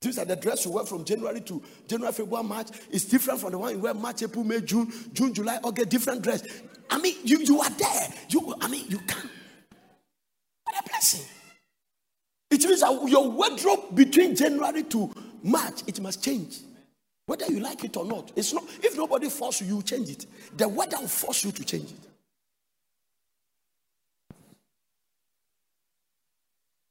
These 0.05 0.19
are 0.19 0.25
the 0.27 0.37
dress 0.37 0.65
you 0.65 0.73
wear 0.73 0.85
from 0.85 1.05
January 1.05 1.41
to 1.41 1.63
January, 1.89 2.13
February, 2.13 2.45
March. 2.45 2.69
It's 2.91 3.07
different 3.07 3.41
from 3.41 3.53
the 3.53 3.59
one 3.59 3.75
you 3.75 3.81
wear 3.81 3.95
March, 3.95 4.23
April, 4.23 4.45
May, 4.45 4.61
June, 4.61 4.93
June, 5.13 5.33
July, 5.33 5.59
August, 5.63 5.89
different 5.89 6.23
dress. 6.23 6.43
I 6.91 6.99
mean, 6.99 7.17
you, 7.25 7.39
you 7.39 7.61
are 7.61 7.71
there. 7.71 8.09
You, 8.29 8.55
I 8.61 8.69
mean, 8.69 8.85
you 8.89 8.99
can. 8.99 9.31
What 10.65 10.79
a 10.79 10.89
blessing. 10.89 11.25
It 12.51 12.63
means 12.65 12.81
that 12.81 13.09
your 13.09 13.31
wardrobe 13.31 13.95
between 13.95 14.37
January 14.37 14.83
to 14.85 15.11
March, 15.43 15.83
it 15.87 15.99
must 16.01 16.23
change. 16.23 16.59
Whether 17.27 17.47
you 17.47 17.61
like 17.61 17.83
it 17.85 17.97
or 17.97 18.05
not. 18.05 18.31
It's 18.37 18.53
not 18.53 18.65
if 18.83 18.97
nobody 18.97 19.31
force 19.31 19.63
you, 19.63 19.77
you 19.77 19.83
change 19.83 20.11
it. 20.11 20.27
The 20.57 20.69
weather 20.69 20.99
will 21.01 21.09
force 21.09 21.45
you 21.45 21.53
to 21.53 21.65
change 21.65 21.91
it. 21.91 22.09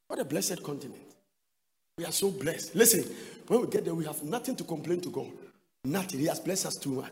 What 0.07 0.19
a 0.19 0.25
blessed 0.25 0.63
continent. 0.63 1.12
We 1.97 2.05
are 2.05 2.11
so 2.11 2.31
blessed. 2.31 2.75
Listen, 2.75 3.03
when 3.47 3.61
we 3.61 3.67
get 3.67 3.85
there, 3.85 3.93
we 3.93 4.05
have 4.05 4.23
nothing 4.23 4.55
to 4.55 4.63
complain 4.63 4.99
to 5.01 5.09
God. 5.09 5.29
Nothing. 5.85 6.21
He 6.21 6.25
has 6.25 6.39
blessed 6.39 6.65
us 6.65 6.75
too 6.77 6.89
much. 6.89 7.11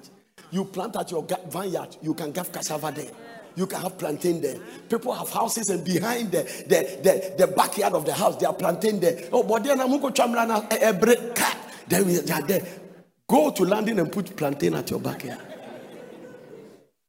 You 0.50 0.66
plant 0.66 0.96
at 0.96 1.12
your 1.12 1.26
vineyard, 1.50 1.98
you 2.02 2.14
can 2.16 2.34
have 2.34 2.52
cassava 2.52 2.92
there. 2.92 3.12
You 3.56 3.68
can 3.68 3.82
have 3.82 3.98
plantain 3.98 4.42
there. 4.42 4.58
People 4.90 5.14
have 5.14 5.30
houses, 5.30 5.70
and 5.70 5.86
behind 5.86 6.32
the, 6.32 6.44
the, 6.68 7.00
the, 7.04 7.46
the 7.46 7.48
backyard 7.54 7.94
of 7.94 8.06
the 8.06 8.14
house, 8.14 8.38
they 8.38 8.46
are 8.46 8.54
plantain 8.54 9.00
there. 9.00 9.30
Oh, 9.32 9.44
but 9.44 9.64
then 9.64 9.80
I'm 9.80 10.00
going 10.00 10.14
to 10.14 10.68
every 10.82 11.16
cat. 11.36 11.58
Then 11.88 12.08
we 12.08 12.18
are 12.18 12.42
there. 12.42 12.66
Go 13.28 13.52
to 13.52 13.64
London 13.64 14.00
and 14.00 14.12
put 14.12 14.36
plantain 14.36 14.74
at 14.74 14.90
your 14.90 15.00
backyard. 15.00 15.42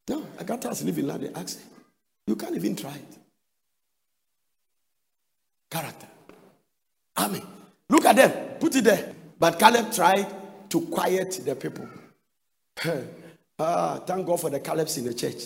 No, 0.08 0.26
I 0.38 0.42
got 0.42 0.66
us 0.66 0.82
live 0.82 0.98
in 0.98 1.06
London. 1.06 1.32
Ask. 1.34 1.60
You 2.26 2.36
can't 2.36 2.54
even 2.54 2.76
try 2.76 2.94
it. 2.94 3.18
Character. 5.70 6.08
Amen. 7.16 7.42
Look 8.02 8.10
at 8.10 8.16
them. 8.16 8.58
Put 8.58 8.74
it 8.74 8.82
there. 8.82 9.14
But 9.38 9.60
Caleb 9.60 9.92
tried 9.92 10.26
to 10.70 10.80
quiet 10.80 11.40
the 11.44 11.54
people. 11.54 11.88
ah, 13.60 14.00
thank 14.04 14.26
God 14.26 14.40
for 14.40 14.50
the 14.50 14.58
Calebs 14.58 14.98
in 14.98 15.04
the 15.04 15.14
church. 15.14 15.44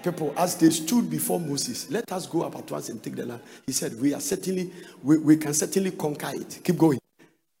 People, 0.00 0.32
as 0.36 0.56
they 0.56 0.70
stood 0.70 1.10
before 1.10 1.40
Moses, 1.40 1.90
let 1.90 2.12
us 2.12 2.28
go 2.28 2.42
up 2.42 2.54
at 2.56 2.70
once 2.70 2.90
and 2.90 3.02
take 3.02 3.16
the 3.16 3.26
land. 3.26 3.40
He 3.66 3.72
said, 3.72 4.00
We 4.00 4.14
are 4.14 4.20
certainly, 4.20 4.70
we, 5.02 5.18
we 5.18 5.36
can 5.36 5.52
certainly 5.52 5.90
conquer 5.90 6.30
it. 6.34 6.60
Keep 6.62 6.78
going. 6.78 7.00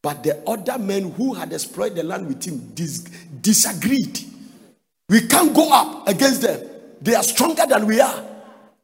But 0.00 0.22
the 0.22 0.48
other 0.48 0.78
men 0.78 1.10
who 1.10 1.34
had 1.34 1.52
exploited 1.52 1.96
the 1.96 2.04
land 2.04 2.28
with 2.28 2.44
him 2.44 2.58
dis- 2.72 3.10
disagreed. 3.40 4.20
We 5.08 5.22
can't 5.22 5.52
go 5.52 5.72
up 5.72 6.06
against 6.06 6.42
them. 6.42 6.60
They 7.00 7.16
are 7.16 7.22
stronger 7.24 7.66
than 7.66 7.84
we 7.86 8.00
are. 8.00 8.24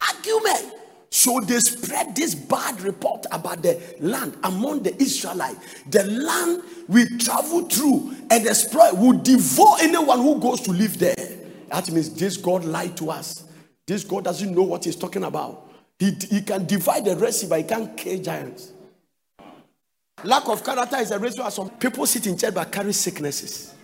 Argument. 0.01 0.80
So 1.11 1.41
they 1.41 1.59
spread 1.59 2.15
this 2.15 2.35
bad 2.35 2.81
report 2.83 3.27
about 3.33 3.63
the 3.63 3.81
land 3.99 4.37
among 4.45 4.85
the 4.85 4.95
Israelites. 5.03 5.59
The 5.89 6.05
land 6.05 6.63
we 6.89 7.07
travel 7.19 7.63
through 7.63 8.15
and 8.31 8.47
exploit 8.47 8.97
will 8.97 9.19
devour 9.19 9.77
anyone 9.81 10.21
who 10.21 10.41
goes 10.41 10.61
to 10.63 10.71
live 10.71 10.99
there. 10.99 11.15
That 11.69 11.91
means 11.91 12.15
this 12.15 12.37
God 12.37 12.65
lied 12.65 12.97
to 12.99 13.11
us. 13.11 13.45
This 13.87 14.05
God 14.05 14.25
doesn't 14.25 14.55
know 14.55 14.63
what 14.63 14.85
he's 14.85 14.97
talking 14.97 15.25
about. 15.25 15.69
He, 15.99 16.13
he 16.31 16.43
can 16.43 16.65
divide 16.65 17.05
the 17.05 17.17
rest, 17.17 17.49
but 17.49 17.59
he 17.59 17.65
can't 17.65 17.97
kill 17.97 18.23
giants. 18.23 18.73
Lack 20.23 20.49
of 20.49 20.65
character 20.65 20.97
is 20.99 21.11
a 21.11 21.19
reason 21.19 21.43
why 21.43 21.49
some 21.51 21.71
people 21.71 22.07
sit 22.07 22.27
in 22.27 22.39
church 22.39 22.55
but 22.55 22.71
carry 22.71 22.93
sicknesses. 22.93 23.75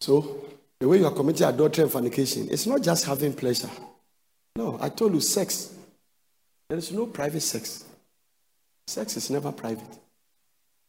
So, 0.00 0.44
the 0.80 0.88
way 0.88 0.98
you 0.98 1.06
are 1.06 1.12
committing 1.12 1.46
adultery 1.46 1.84
and 1.84 1.92
fornication, 1.92 2.48
it's 2.50 2.66
not 2.66 2.82
just 2.82 3.04
having 3.04 3.32
pleasure. 3.32 3.70
No, 4.56 4.78
I 4.80 4.88
told 4.88 5.14
you, 5.14 5.20
sex. 5.20 5.74
There 6.68 6.78
is 6.78 6.92
no 6.92 7.06
private 7.06 7.40
sex. 7.40 7.84
Sex 8.86 9.16
is 9.16 9.30
never 9.30 9.52
private. 9.52 9.98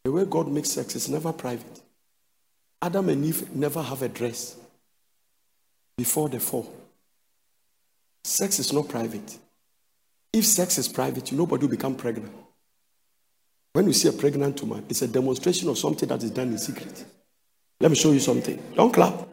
The 0.04 0.12
way 0.12 0.24
God 0.24 0.48
makes 0.48 0.70
sex 0.70 0.94
is 0.94 1.08
never 1.08 1.32
private. 1.32 1.80
Adam 2.80 3.08
and 3.08 3.24
Eve 3.24 3.54
never 3.54 3.82
have 3.82 4.02
a 4.02 4.08
dress 4.08 4.56
before 5.96 6.28
the 6.28 6.38
fall. 6.38 6.72
Sex 8.22 8.58
is 8.58 8.72
not 8.72 8.88
private. 8.88 9.38
If 10.32 10.44
sex 10.44 10.78
is 10.78 10.88
private, 10.88 11.32
nobody 11.32 11.64
will 11.64 11.70
become 11.70 11.94
pregnant. 11.94 12.32
When 13.72 13.86
you 13.86 13.92
see 13.92 14.08
a 14.08 14.12
pregnant 14.12 14.60
woman, 14.62 14.84
it's 14.88 15.02
a 15.02 15.08
demonstration 15.08 15.68
of 15.68 15.78
something 15.78 16.08
that 16.08 16.22
is 16.22 16.30
done 16.30 16.48
in 16.48 16.58
secret. 16.58 17.04
Let 17.80 17.90
me 17.90 17.96
show 17.96 18.12
you 18.12 18.20
something. 18.20 18.62
Don't 18.74 18.92
clap. 18.92 19.26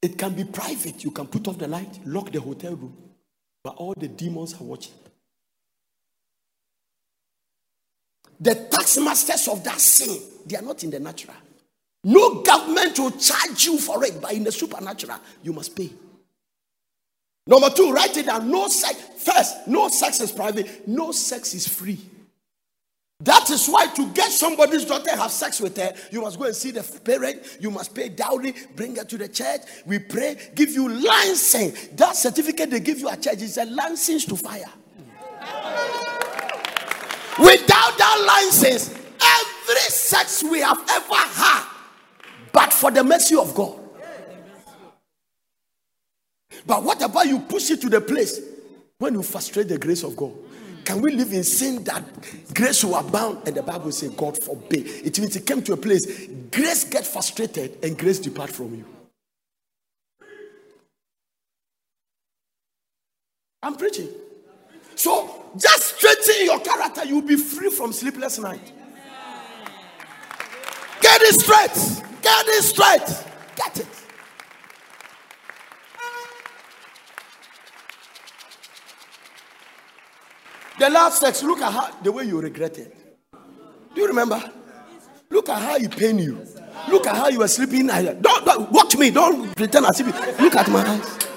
It 0.00 0.16
can 0.16 0.34
be 0.34 0.44
private. 0.44 1.04
You 1.04 1.10
can 1.10 1.26
put 1.26 1.48
off 1.48 1.58
the 1.58 1.68
light, 1.68 2.00
lock 2.06 2.30
the 2.30 2.40
hotel 2.40 2.74
room, 2.74 2.96
but 3.62 3.74
all 3.76 3.94
the 3.96 4.08
demons 4.08 4.54
are 4.54 4.64
watching. 4.64 4.94
The 8.40 8.54
tax 8.54 8.98
masters 8.98 9.48
of 9.48 9.64
that 9.64 9.80
sin, 9.80 10.20
they 10.46 10.56
are 10.56 10.62
not 10.62 10.82
in 10.84 10.90
the 10.90 11.00
natural. 11.00 11.36
No 12.04 12.42
government 12.42 12.98
will 12.98 13.10
charge 13.12 13.64
you 13.64 13.78
for 13.78 14.04
it, 14.04 14.20
but 14.20 14.32
in 14.32 14.44
the 14.44 14.52
supernatural, 14.52 15.18
you 15.42 15.52
must 15.52 15.74
pay. 15.74 15.90
Number 17.46 17.70
two, 17.70 17.90
write 17.92 18.16
it 18.16 18.26
down. 18.26 18.50
No 18.50 18.68
sex. 18.68 18.94
First, 19.16 19.66
no 19.66 19.88
sex 19.88 20.20
is 20.20 20.30
private. 20.30 20.86
No 20.86 21.12
sex 21.12 21.54
is 21.54 21.66
free. 21.66 21.98
That 23.20 23.50
is 23.50 23.66
why 23.66 23.86
to 23.86 24.06
get 24.10 24.30
somebody's 24.30 24.84
daughter 24.84 25.16
have 25.16 25.32
sex 25.32 25.60
with 25.60 25.76
her, 25.76 25.92
you 26.12 26.20
must 26.20 26.38
go 26.38 26.44
and 26.44 26.54
see 26.54 26.70
the 26.70 26.82
parent. 27.04 27.58
You 27.58 27.72
must 27.72 27.92
pay 27.92 28.10
dowry, 28.10 28.54
bring 28.76 28.94
her 28.94 29.04
to 29.04 29.18
the 29.18 29.28
church. 29.28 29.62
We 29.86 29.98
pray, 29.98 30.36
give 30.54 30.70
you 30.70 30.88
license. 30.88 31.88
That 31.88 32.14
certificate 32.14 32.70
they 32.70 32.78
give 32.78 33.00
you 33.00 33.08
at 33.08 33.22
church 33.22 33.42
is 33.42 33.58
a 33.58 33.64
license 33.64 34.24
to 34.26 34.36
fire. 34.36 34.70
Without 37.38 37.96
that 37.98 38.24
license, 38.26 38.90
every 38.90 39.90
sex 39.90 40.42
we 40.42 40.60
have 40.60 40.78
ever 40.90 41.14
had, 41.14 41.66
but 42.52 42.72
for 42.72 42.90
the 42.90 43.04
mercy 43.04 43.36
of 43.36 43.54
God. 43.54 43.78
But 46.66 46.82
what 46.82 47.02
about 47.02 47.26
you 47.26 47.40
push 47.40 47.70
it 47.70 47.80
to 47.82 47.88
the 47.88 48.00
place 48.00 48.40
when 48.98 49.14
you 49.14 49.22
frustrate 49.22 49.68
the 49.68 49.78
grace 49.78 50.02
of 50.02 50.16
God? 50.16 50.32
Can 50.84 51.00
we 51.02 51.12
live 51.12 51.32
in 51.32 51.44
sin 51.44 51.84
that 51.84 52.02
grace 52.54 52.82
will 52.82 52.96
abound? 52.96 53.46
And 53.46 53.56
the 53.56 53.62
Bible 53.62 53.92
says, 53.92 54.10
God 54.10 54.42
forbid. 54.42 54.86
It 54.86 55.18
means 55.18 55.36
it 55.36 55.46
came 55.46 55.62
to 55.62 55.74
a 55.74 55.76
place, 55.76 56.28
grace 56.50 56.84
get 56.84 57.06
frustrated 57.06 57.78
and 57.82 57.96
grace 57.96 58.18
depart 58.18 58.50
from 58.50 58.74
you. 58.74 58.84
I'm 63.62 63.76
preaching. 63.76 64.08
So 64.98 65.52
just 65.56 65.96
straighten 65.96 66.44
your 66.44 66.58
character, 66.58 67.04
you'll 67.04 67.22
be 67.22 67.36
free 67.36 67.70
from 67.70 67.92
sleepless 67.92 68.40
night. 68.40 68.72
Get 71.00 71.22
it 71.22 71.40
straight. 71.40 72.04
Get 72.20 72.46
it 72.48 72.62
straight. 72.64 73.24
Get 73.54 73.78
it. 73.78 73.86
The 80.80 80.90
last 80.90 81.20
sex, 81.20 81.44
look 81.44 81.60
at 81.60 81.72
how 81.72 81.92
the 82.02 82.10
way 82.10 82.24
you 82.24 82.40
regret 82.40 82.76
it. 82.78 82.92
Do 83.94 84.00
you 84.00 84.08
remember? 84.08 84.42
Look 85.30 85.48
at 85.48 85.62
how 85.62 85.76
it 85.76 85.96
pain 85.96 86.18
you. 86.18 86.44
Look 86.88 87.06
at 87.06 87.14
how 87.14 87.28
you 87.28 87.38
were 87.38 87.46
sleeping. 87.48 87.86
Don't, 87.86 88.20
don't 88.20 88.72
watch 88.72 88.96
me. 88.96 89.10
Don't 89.10 89.54
pretend 89.54 89.86
as 89.86 90.00
if 90.00 90.08
you 90.08 90.42
look 90.42 90.56
at 90.56 90.68
my 90.68 90.84
eyes. 90.84 91.27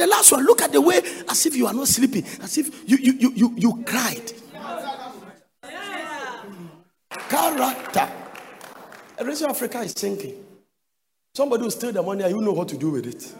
The 0.00 0.06
last 0.06 0.32
one, 0.32 0.46
look 0.46 0.62
at 0.62 0.72
the 0.72 0.80
way 0.80 0.96
as 1.28 1.44
if 1.44 1.54
you 1.54 1.66
are 1.66 1.74
not 1.74 1.86
sleeping, 1.86 2.24
as 2.40 2.56
if 2.56 2.88
you 2.88 2.96
you 2.96 3.12
you 3.12 3.32
you, 3.34 3.54
you 3.54 3.84
cried. 3.84 4.32
Character. 7.28 8.08
The 9.18 9.24
rest 9.26 9.42
of 9.42 9.50
Africa 9.50 9.80
is 9.80 9.92
sinking. 9.92 10.42
Somebody 11.34 11.64
will 11.64 11.70
steal 11.70 11.92
the 11.92 12.02
money 12.02 12.24
and 12.24 12.34
you 12.34 12.40
know 12.40 12.52
what 12.52 12.68
to 12.68 12.78
do 12.78 12.92
with 12.92 13.08
it. 13.08 13.34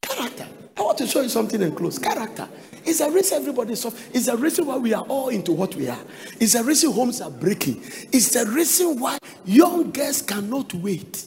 Character. 0.00 0.46
I 0.78 0.80
want 0.80 0.96
to 0.96 1.06
show 1.06 1.20
you 1.20 1.28
something 1.28 1.60
in 1.60 1.74
close. 1.74 1.98
Character. 1.98 2.48
It's 2.82 3.00
a 3.00 3.10
reason 3.10 3.42
everybody 3.42 3.74
suffers. 3.74 4.00
It's 4.14 4.28
a 4.28 4.38
reason 4.38 4.64
why 4.64 4.78
we 4.78 4.94
are 4.94 5.04
all 5.04 5.28
into 5.28 5.52
what 5.52 5.74
we 5.74 5.90
are. 5.90 6.00
It's 6.40 6.54
a 6.54 6.64
reason 6.64 6.90
homes 6.90 7.20
are 7.20 7.30
breaking. 7.30 7.82
It's 7.84 8.30
the 8.32 8.46
reason 8.46 8.98
why 8.98 9.18
young 9.44 9.90
girls 9.90 10.22
cannot 10.22 10.72
wait. 10.72 11.26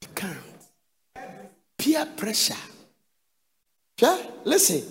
They 0.00 0.08
can't. 0.14 0.38
Peer 1.76 2.06
pressure. 2.16 2.54
Yeah? 4.00 4.18
Listen. 4.44 4.82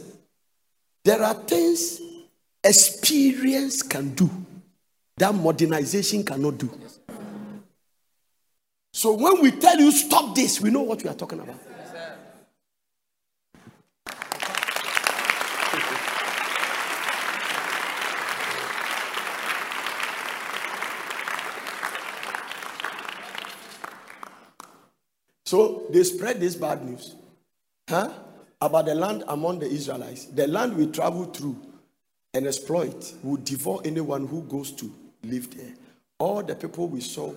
There 1.03 1.23
are 1.23 1.33
things 1.33 2.01
experience 2.63 3.81
can 3.81 4.13
do 4.13 4.29
that 5.17 5.33
modernization 5.33 6.23
cannot 6.23 6.57
do. 6.57 6.69
So 8.93 9.13
when 9.13 9.41
we 9.41 9.51
tell 9.51 9.77
you 9.79 9.91
stop 9.91 10.35
this, 10.35 10.61
we 10.61 10.69
know 10.69 10.81
what 10.81 11.03
we 11.03 11.09
are 11.09 11.15
talking 11.15 11.39
about. 11.39 11.55
So 25.45 25.87
they 25.89 26.03
spread 26.03 26.41
this 26.41 26.55
bad 26.55 26.83
news 26.83 27.15
huh? 27.89 28.09
About 28.61 28.85
the 28.85 28.95
land 28.95 29.23
among 29.27 29.59
the 29.59 29.67
Israelites. 29.67 30.25
The 30.25 30.47
land 30.47 30.75
we 30.75 30.87
travel 30.87 31.25
through 31.25 31.57
and 32.33 32.47
exploit 32.47 33.13
will 33.23 33.37
devour 33.37 33.81
anyone 33.85 34.27
who 34.27 34.41
goes 34.43 34.71
to 34.73 34.91
live 35.23 35.55
there. 35.55 35.73
All 36.19 36.43
the 36.43 36.55
people 36.55 36.87
we 36.87 37.01
saw 37.01 37.33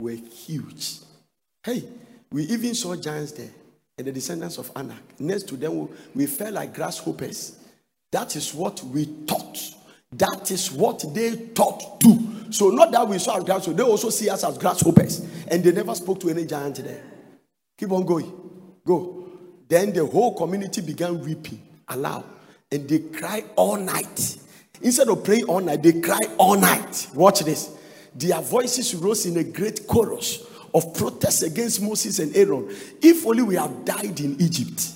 were 0.00 0.12
huge. 0.12 0.98
Hey, 1.64 1.84
we 2.30 2.44
even 2.44 2.74
saw 2.74 2.96
giants 2.96 3.32
there 3.32 3.50
and 3.98 4.06
the 4.06 4.12
descendants 4.12 4.58
of 4.58 4.70
Anak. 4.76 5.18
Next 5.18 5.48
to 5.48 5.56
them, 5.56 5.88
we 6.14 6.26
felt 6.26 6.52
like 6.52 6.74
grasshoppers. 6.74 7.58
That 8.12 8.36
is 8.36 8.52
what 8.54 8.82
we 8.84 9.04
thought. 9.04 9.58
That 10.12 10.50
is 10.50 10.70
what 10.70 11.04
they 11.14 11.30
thought 11.30 12.00
too. 12.00 12.50
So, 12.50 12.70
not 12.70 12.92
that 12.92 13.08
we 13.08 13.18
saw 13.18 13.38
as 13.38 13.44
grasshoppers, 13.44 13.76
they 13.76 13.82
also 13.82 14.10
see 14.10 14.28
us 14.28 14.44
as 14.44 14.56
grasshoppers. 14.58 15.20
And 15.48 15.64
they 15.64 15.72
never 15.72 15.94
spoke 15.94 16.20
to 16.20 16.30
any 16.30 16.44
giant 16.46 16.76
there. 16.76 17.02
Keep 17.78 17.92
on 17.92 18.04
going. 18.04 18.32
Go. 18.84 19.15
Then 19.68 19.92
the 19.92 20.06
whole 20.06 20.34
community 20.34 20.80
began 20.80 21.20
weeping 21.20 21.60
aloud. 21.88 22.24
And 22.70 22.88
they 22.88 22.98
cried 23.00 23.44
all 23.56 23.76
night. 23.76 24.38
Instead 24.82 25.08
of 25.08 25.24
praying 25.24 25.44
all 25.44 25.60
night, 25.60 25.82
they 25.82 26.00
cried 26.00 26.28
all 26.38 26.58
night. 26.58 27.08
Watch 27.14 27.40
this. 27.40 27.70
Their 28.14 28.40
voices 28.40 28.94
rose 28.94 29.26
in 29.26 29.36
a 29.36 29.44
great 29.44 29.86
chorus 29.86 30.44
of 30.74 30.94
protest 30.94 31.42
against 31.42 31.80
Moses 31.82 32.18
and 32.18 32.34
Aaron. 32.36 32.68
If 33.02 33.26
only 33.26 33.42
we 33.42 33.54
have 33.56 33.84
died 33.84 34.20
in 34.20 34.40
Egypt. 34.40 34.88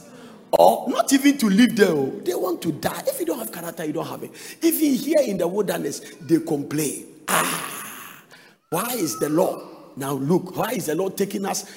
Or 0.53 0.89
not 0.89 1.13
even 1.13 1.39
to 1.39 1.49
live 1.49 1.77
there. 1.77 1.91
oh, 1.91 2.21
They 2.25 2.35
want 2.35 2.61
to 2.63 2.73
die. 2.73 3.03
If 3.07 3.21
you 3.21 3.27
don't 3.27 3.39
have 3.39 3.53
character, 3.53 3.85
you 3.85 3.93
don't 3.93 4.07
have 4.07 4.23
it. 4.25 4.33
Even 4.63 4.95
here 4.95 5.21
in 5.21 5.39
the 5.39 5.47
wilderness, 5.47 6.01
they 6.23 6.41
complain. 6.41 7.07
Ah, 7.29 8.23
why 8.71 8.89
is 8.95 9.19
the 9.21 9.29
Lord 9.29 9.61
now 9.97 10.13
look? 10.15 10.57
Why 10.57 10.73
is 10.73 10.87
the 10.87 10.97
Lord 10.97 11.17
taking 11.17 11.47
us, 11.47 11.71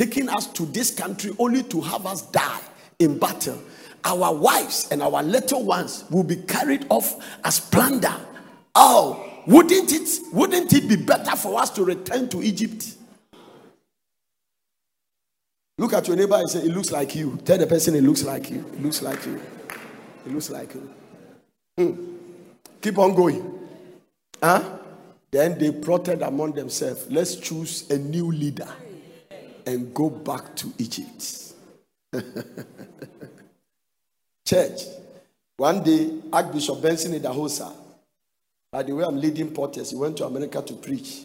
taking 0.00 0.30
us 0.30 0.46
to 0.46 0.64
this 0.64 0.90
country 0.90 1.30
only 1.38 1.62
to 1.62 1.78
have 1.82 2.06
us 2.06 2.22
die 2.22 2.60
in 2.98 3.18
battle? 3.18 3.60
Our 4.02 4.34
wives 4.34 4.88
and 4.90 5.02
our 5.02 5.22
little 5.22 5.62
ones 5.62 6.04
will 6.10 6.22
be 6.22 6.36
carried 6.36 6.86
off 6.88 7.22
as 7.44 7.60
plunder. 7.60 8.16
Oh, 8.74 9.42
wouldn't 9.46 9.92
it 9.92 10.08
wouldn't 10.32 10.72
it 10.72 10.88
be 10.88 10.96
better 10.96 11.36
for 11.36 11.60
us 11.60 11.68
to 11.70 11.84
return 11.84 12.30
to 12.30 12.42
Egypt? 12.42 12.94
Look 15.76 15.92
at 15.92 16.08
your 16.08 16.16
neighbor 16.16 16.36
and 16.36 16.48
say, 16.48 16.60
It 16.60 16.74
looks 16.74 16.90
like 16.90 17.14
you. 17.14 17.38
Tell 17.44 17.58
the 17.58 17.66
person 17.66 17.94
it 17.94 18.02
looks 18.02 18.24
like 18.24 18.48
you. 18.50 18.60
It 18.72 18.82
looks 18.82 19.02
like 19.02 19.26
you. 19.26 19.38
It 20.24 20.32
looks 20.32 20.48
like 20.48 20.74
you. 20.74 20.94
Hmm. 21.76 22.16
Keep 22.80 22.96
on 22.96 23.14
going. 23.14 23.68
Huh? 24.42 24.78
Then 25.30 25.58
they 25.58 25.70
plotted 25.72 26.22
among 26.22 26.52
themselves. 26.52 27.06
Let's 27.10 27.36
choose 27.36 27.90
a 27.90 27.98
new 27.98 28.32
leader 28.32 28.68
and 29.70 29.94
go 29.94 30.10
back 30.10 30.56
to 30.56 30.72
Egypt. 30.78 31.54
Church. 34.44 34.80
One 35.56 35.82
day, 35.84 36.18
Archbishop 36.32 36.82
Benson 36.82 37.12
Idahosa, 37.12 37.72
by 38.72 38.82
the 38.82 38.94
way, 38.94 39.04
I'm 39.04 39.20
leading 39.20 39.50
porters. 39.52 39.90
He 39.90 39.96
went 39.96 40.16
to 40.16 40.26
America 40.26 40.60
to 40.62 40.74
preach. 40.74 41.20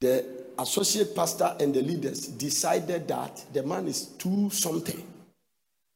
The 0.00 0.24
associate 0.58 1.14
pastor 1.14 1.54
and 1.60 1.74
the 1.74 1.82
leaders 1.82 2.28
decided 2.28 3.08
that 3.08 3.44
the 3.52 3.62
man 3.62 3.86
is 3.88 4.06
too 4.06 4.48
something. 4.50 5.06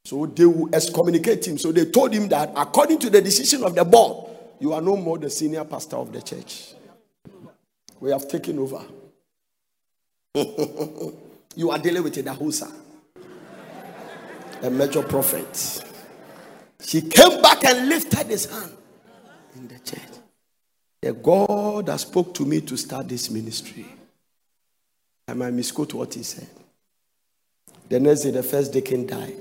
So 0.04 0.26
they 0.26 0.44
will 0.44 0.74
excommunicate 0.74 1.46
him. 1.46 1.56
So 1.56 1.72
they 1.72 1.86
told 1.86 2.12
him 2.12 2.28
that 2.28 2.52
according 2.56 2.98
to 3.00 3.10
the 3.10 3.22
decision 3.22 3.64
of 3.64 3.74
the 3.74 3.84
board, 3.84 4.28
you 4.60 4.74
are 4.74 4.82
no 4.82 4.96
more 4.96 5.16
the 5.16 5.30
senior 5.30 5.64
pastor 5.64 5.96
of 5.96 6.12
the 6.12 6.20
church. 6.20 6.74
We 8.00 8.10
have 8.10 8.28
taken 8.28 8.58
over. 8.58 8.84
you 11.56 11.70
are 11.70 11.78
dealing 11.78 12.02
with 12.02 12.14
the 12.14 12.22
Dahusa, 12.22 12.72
a 14.62 14.70
major 14.70 15.02
prophet. 15.02 15.84
She 16.80 17.02
came 17.02 17.40
back 17.40 17.64
and 17.64 17.88
lifted 17.88 18.26
his 18.26 18.50
hand 18.50 18.72
in 19.56 19.68
the 19.68 19.78
church. 19.78 20.00
The 21.00 21.12
God 21.12 21.86
that 21.86 22.00
spoke 22.00 22.34
to 22.34 22.44
me 22.44 22.60
to 22.62 22.76
start 22.76 23.08
this 23.08 23.30
ministry. 23.30 23.86
I 25.28 25.34
might 25.34 25.52
misquote 25.52 25.94
what 25.94 26.14
he 26.14 26.22
said. 26.22 26.48
The 27.88 28.00
next 28.00 28.22
day, 28.22 28.30
the 28.30 28.42
first 28.42 28.72
deacon 28.72 29.06
died. 29.06 29.36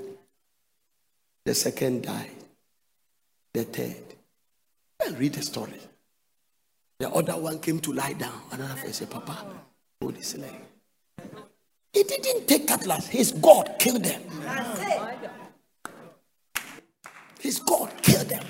The 1.44 1.54
second 1.54 2.02
died. 2.02 2.30
The 3.52 3.64
third. 3.64 3.96
And 5.04 5.18
read 5.18 5.34
the 5.34 5.42
story. 5.42 5.80
The 6.98 7.10
other 7.10 7.34
one 7.34 7.58
came 7.58 7.80
to 7.80 7.92
lie 7.92 8.12
down. 8.12 8.40
Another 8.52 8.74
person 8.74 8.92
said, 8.92 9.10
Papa, 9.10 9.44
hold 10.00 10.16
his 10.16 10.36
leg. 10.38 10.54
He 11.94 12.02
didn't 12.02 12.48
take 12.48 12.66
cutlass. 12.66 13.06
His 13.06 13.30
God 13.30 13.76
killed 13.78 14.04
them. 14.04 14.20
His 17.38 17.60
God 17.60 17.90
killed 18.02 18.28
them. 18.28 18.44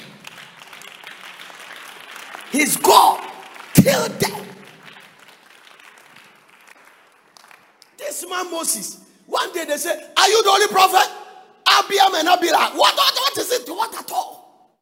His 2.51 2.77
God 2.79 3.21
killed 3.75 4.13
them. 4.13 4.47
This 7.99 8.25
man 8.29 8.51
Moses, 8.51 9.05
one 9.27 9.53
day 9.53 9.65
they 9.65 9.77
say, 9.77 9.91
Are 10.17 10.29
you 10.29 10.43
the 10.43 10.51
only 10.51 10.69
prophet? 10.69 11.13
Abiram 11.67 12.15
and 12.15 12.29
Abila. 12.29 12.77
What, 12.77 12.97
what, 12.97 13.15
what 13.15 13.39
is 13.39 13.51
it? 13.51 13.69
What 13.69 13.95
at 13.95 14.11
all? 14.13 14.79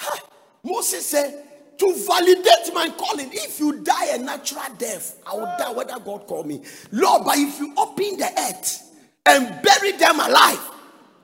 Huh. 0.00 0.26
Moses 0.64 1.06
said, 1.06 1.44
To 1.78 1.94
validate 2.06 2.72
my 2.72 2.90
calling, 2.96 3.30
if 3.32 3.60
you 3.60 3.80
die 3.82 4.14
a 4.14 4.18
natural 4.18 4.74
death, 4.78 5.20
I 5.26 5.34
will 5.34 5.52
die 5.58 5.72
whether 5.72 5.98
God 5.98 6.26
call 6.26 6.44
me. 6.44 6.62
Lord, 6.90 7.22
but 7.24 7.36
if 7.36 7.58
you 7.58 7.74
open 7.76 8.16
the 8.16 8.30
earth 8.38 8.82
and 9.26 9.62
bury 9.62 9.92
them 9.92 10.20
alive, 10.20 10.70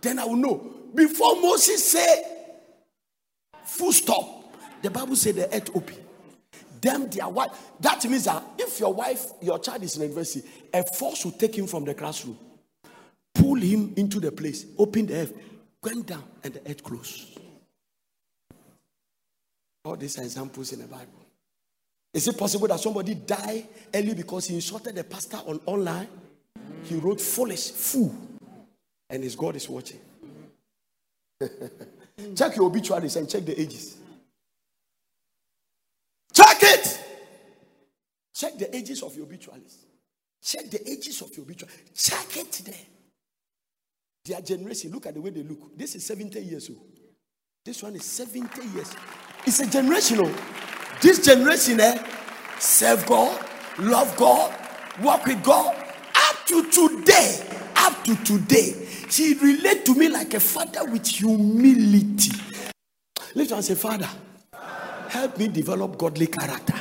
then 0.02 0.18
I 0.18 0.24
will 0.24 0.36
know. 0.36 0.72
Before 0.94 1.40
Moses 1.40 1.90
said, 1.90 2.24
full 3.64 3.92
stop, 3.92 4.52
the 4.82 4.90
Bible 4.90 5.16
said 5.16 5.36
the 5.36 5.54
earth 5.54 5.70
open. 5.74 5.96
Them, 6.80 7.08
their 7.08 7.28
wife. 7.28 7.50
That 7.80 8.04
means 8.04 8.24
that 8.24 8.42
if 8.58 8.80
your 8.80 8.92
wife, 8.92 9.26
your 9.40 9.58
child 9.58 9.84
is 9.84 9.96
in 9.96 10.02
university, 10.02 10.46
a 10.74 10.82
force 10.84 11.24
will 11.24 11.32
take 11.32 11.56
him 11.56 11.66
from 11.66 11.84
the 11.84 11.94
classroom, 11.94 12.36
pull 13.34 13.54
him 13.54 13.94
into 13.96 14.18
the 14.20 14.32
place, 14.32 14.66
open 14.76 15.06
the 15.06 15.14
earth, 15.20 15.32
went 15.82 16.06
down, 16.08 16.24
and 16.42 16.54
the 16.54 16.70
earth 16.70 16.82
closed. 16.82 17.31
All 19.84 19.96
these 19.96 20.18
are 20.18 20.22
examples 20.22 20.72
in 20.72 20.80
the 20.80 20.86
Bible. 20.86 21.26
Is 22.14 22.28
it 22.28 22.38
possible 22.38 22.68
that 22.68 22.78
somebody 22.78 23.14
die 23.14 23.66
early 23.94 24.14
because 24.14 24.46
he 24.46 24.54
insulted 24.54 24.94
the 24.94 25.04
pastor 25.04 25.38
on 25.38 25.60
online? 25.66 26.08
He 26.84 26.96
wrote 26.96 27.20
foolish, 27.20 27.70
fool, 27.70 28.14
and 29.08 29.22
his 29.22 29.34
God 29.34 29.56
is 29.56 29.68
watching. 29.68 30.00
check 32.36 32.56
your 32.56 32.66
obituaries 32.66 33.16
and 33.16 33.28
check 33.28 33.44
the 33.44 33.60
ages. 33.60 33.96
Check 36.32 36.58
it. 36.62 37.04
Check 38.34 38.58
the 38.58 38.76
ages 38.76 39.02
of 39.02 39.16
your 39.16 39.24
obituaries. 39.26 39.78
Check 40.42 40.70
the 40.70 40.90
ages 40.90 41.22
of 41.22 41.34
your 41.36 41.44
obituary. 41.44 41.72
Check 41.94 42.36
it 42.36 42.62
there. 42.64 42.74
Their 44.24 44.40
generation, 44.40 44.92
look 44.92 45.06
at 45.06 45.14
the 45.14 45.20
way 45.20 45.30
they 45.30 45.42
look. 45.42 45.76
This 45.76 45.94
is 45.96 46.06
70 46.06 46.40
years 46.40 46.68
old. 46.68 46.86
This 47.64 47.82
one 47.82 47.94
is 47.96 48.04
70 48.04 48.62
years. 48.74 48.94
It's 49.44 49.58
a 49.60 49.66
generational. 49.66 50.32
This 51.00 51.24
generation, 51.24 51.80
eh, 51.80 51.98
serve 52.60 53.04
God, 53.06 53.44
love 53.78 54.16
God, 54.16 54.54
walk 55.02 55.26
with 55.26 55.42
God. 55.42 55.74
Up 55.76 56.46
to 56.46 56.70
today, 56.70 57.44
up 57.76 58.04
to 58.04 58.14
today, 58.24 58.86
she 59.10 59.34
relate 59.34 59.84
to 59.86 59.94
me 59.94 60.08
like 60.08 60.32
a 60.34 60.40
father 60.40 60.84
with 60.84 61.06
humility. 61.06 62.30
Lift 63.34 63.50
and 63.50 63.64
say, 63.64 63.74
Father, 63.74 64.08
help 65.08 65.36
me 65.38 65.48
develop 65.48 65.98
godly 65.98 66.28
character. 66.28 66.80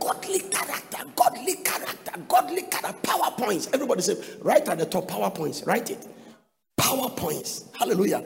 Godly 0.00 0.40
character, 0.40 1.04
godly 1.14 1.54
character, 1.56 2.12
godly 2.26 2.62
character. 2.62 2.92
Power 3.04 3.30
points. 3.38 3.68
Everybody 3.72 4.02
say, 4.02 4.16
right 4.42 4.66
at 4.68 4.78
the 4.78 4.86
top, 4.86 5.06
power 5.06 5.30
points. 5.30 5.62
Write 5.64 5.90
it. 5.90 6.06
Power 6.76 7.10
points. 7.10 7.66
Hallelujah. 7.78 8.24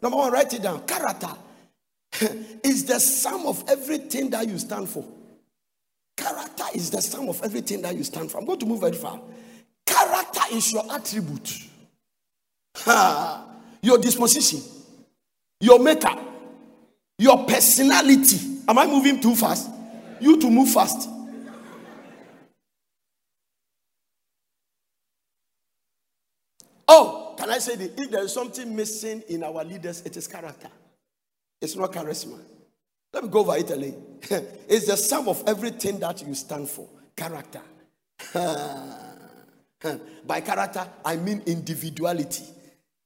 Number 0.00 0.18
one, 0.18 0.30
write 0.32 0.52
it 0.52 0.62
down. 0.62 0.86
Character 0.86 1.30
is 2.62 2.84
the 2.84 2.98
sum 2.98 3.46
of 3.46 3.64
everything 3.68 4.30
that 4.30 4.48
you 4.48 4.58
stand 4.58 4.88
for. 4.88 5.04
Character 6.16 6.64
is 6.74 6.90
the 6.90 7.00
sum 7.00 7.28
of 7.28 7.40
everything 7.42 7.82
that 7.82 7.96
you 7.96 8.04
stand 8.04 8.30
for. 8.30 8.38
I'm 8.38 8.44
going 8.44 8.58
to 8.60 8.66
move 8.66 8.80
very 8.80 8.96
far. 8.96 9.20
Character 9.84 10.40
is 10.52 10.72
your 10.72 10.84
attribute, 10.92 11.68
your 13.82 13.98
disposition, 13.98 14.60
your 15.60 15.78
makeup, 15.78 16.18
your 17.18 17.44
personality. 17.44 18.38
Am 18.66 18.78
I 18.78 18.86
moving 18.86 19.20
too 19.20 19.34
fast? 19.34 19.70
You 20.20 20.40
to 20.40 20.50
move 20.50 20.70
fast. 20.70 21.08
Oh, 26.86 27.34
can 27.36 27.50
I 27.50 27.58
say 27.58 27.76
that 27.76 27.98
if 28.00 28.10
there 28.10 28.24
is 28.24 28.32
something 28.32 28.74
missing 28.74 29.22
in 29.28 29.42
our 29.42 29.64
leaders, 29.64 30.02
it 30.02 30.16
is 30.16 30.26
character. 30.26 30.68
It's 31.64 31.76
not 31.76 31.92
charisma. 31.92 32.38
Let 33.12 33.24
me 33.24 33.30
go 33.30 33.40
over 33.40 33.56
Italy. 33.56 33.94
it's 34.68 34.86
the 34.86 34.96
sum 34.96 35.28
of 35.28 35.42
everything 35.46 35.98
that 36.00 36.20
you 36.26 36.34
stand 36.34 36.68
for. 36.68 36.86
Character. 37.16 37.62
By 40.26 40.40
character, 40.40 40.86
I 41.04 41.16
mean 41.16 41.42
individuality. 41.46 42.44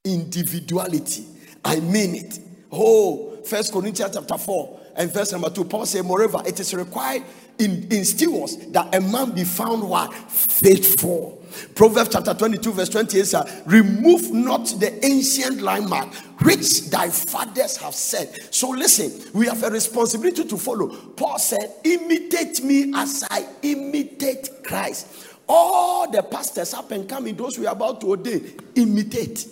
Individuality. 0.03 1.25
I 1.63 1.79
mean 1.79 2.15
it. 2.15 2.39
Oh, 2.71 3.37
First 3.45 3.71
Corinthians 3.71 4.11
chapter 4.13 4.37
4 4.37 4.79
and 4.97 5.13
verse 5.13 5.31
number 5.31 5.49
2. 5.49 5.63
Paul 5.65 5.85
said, 5.85 6.03
Moreover, 6.05 6.41
it 6.45 6.59
is 6.59 6.73
required 6.73 7.23
in, 7.59 7.87
in 7.91 8.05
stewards 8.05 8.57
that 8.71 8.93
a 8.95 9.01
man 9.01 9.31
be 9.31 9.43
found 9.43 9.87
what? 9.87 10.13
Faithful. 10.13 11.35
Proverbs 11.75 12.09
chapter 12.11 12.33
22, 12.33 12.71
verse 12.71 12.89
28 12.89 13.25
says, 13.25 13.61
Remove 13.65 14.31
not 14.31 14.65
the 14.79 15.05
ancient 15.05 15.61
landmark 15.61 16.13
which 16.41 16.89
thy 16.89 17.09
fathers 17.09 17.77
have 17.77 17.93
said. 17.93 18.53
So 18.53 18.69
listen, 18.69 19.11
we 19.33 19.47
have 19.47 19.63
a 19.63 19.69
responsibility 19.69 20.45
to 20.45 20.57
follow. 20.57 20.87
Paul 20.87 21.39
said, 21.39 21.73
Imitate 21.83 22.63
me 22.63 22.93
as 22.95 23.25
I 23.29 23.47
imitate 23.61 24.63
Christ. 24.63 25.07
All 25.47 26.09
the 26.09 26.21
pastors 26.21 26.73
up 26.73 26.91
and 26.91 27.09
coming, 27.09 27.35
those 27.35 27.57
we 27.57 27.65
are 27.65 27.73
about 27.73 28.01
to 28.01 28.09
ordain, 28.09 28.59
imitate. 28.75 29.47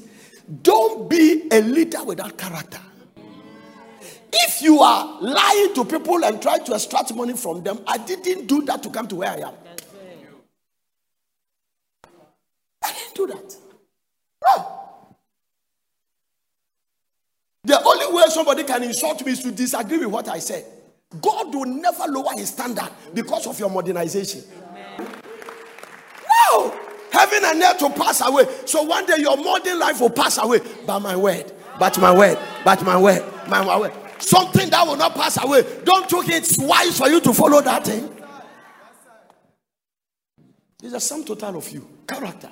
Don't 0.61 1.09
be 1.09 1.47
a 1.51 1.61
leader 1.61 2.03
without 2.03 2.37
character. 2.37 2.79
If 4.31 4.61
you 4.61 4.79
are 4.79 5.21
lying 5.21 5.73
to 5.75 5.85
people 5.85 6.23
and 6.23 6.41
trying 6.41 6.63
to 6.65 6.73
extract 6.73 7.13
money 7.15 7.33
from 7.33 7.63
them, 7.63 7.79
I 7.87 7.97
didn't 7.97 8.47
do 8.47 8.61
that 8.63 8.83
to 8.83 8.89
come 8.89 9.07
to 9.07 9.15
where 9.15 9.29
I 9.29 9.37
am. 9.37 9.53
I 12.83 12.91
didn't 12.91 13.15
do 13.15 13.27
that. 13.27 13.55
No. 14.45 14.73
The 17.63 17.81
only 17.83 18.15
way 18.15 18.23
somebody 18.27 18.63
can 18.63 18.83
insult 18.83 19.25
me 19.25 19.31
is 19.33 19.43
to 19.43 19.51
disagree 19.51 19.97
with 19.97 20.07
what 20.07 20.27
I 20.29 20.39
said. 20.39 20.65
God 21.21 21.53
will 21.53 21.65
never 21.65 22.03
lower 22.07 22.33
his 22.35 22.49
standard 22.49 22.89
because 23.13 23.47
of 23.47 23.57
your 23.59 23.69
modernization. 23.69 24.43
No. 26.49 26.77
Heaven 27.11 27.43
and 27.45 27.61
earth 27.61 27.81
will 27.81 27.89
pass 27.91 28.21
away. 28.25 28.45
So 28.65 28.83
one 28.83 29.05
day 29.05 29.17
your 29.19 29.37
modern 29.37 29.79
life 29.79 30.01
will 30.01 30.09
pass 30.09 30.37
away. 30.37 30.59
By 30.85 30.99
my 30.99 31.15
word, 31.15 31.51
but 31.79 31.97
my 31.99 32.13
word, 32.15 32.37
but 32.63 32.83
my 32.83 32.97
word, 32.97 33.23
my 33.47 33.79
word. 33.79 33.93
Something 34.19 34.69
that 34.69 34.85
will 34.85 34.97
not 34.97 35.13
pass 35.15 35.41
away. 35.43 35.63
Don't 35.83 36.09
think 36.09 36.29
it's 36.29 36.57
wise 36.57 36.97
for 36.97 37.07
you 37.07 37.21
to 37.21 37.33
follow 37.33 37.61
that 37.61 37.85
thing. 37.85 38.09
It's 40.83 40.93
a 40.93 40.99
sum 40.99 41.23
total 41.23 41.57
of 41.57 41.69
you. 41.71 41.87
Character. 42.07 42.49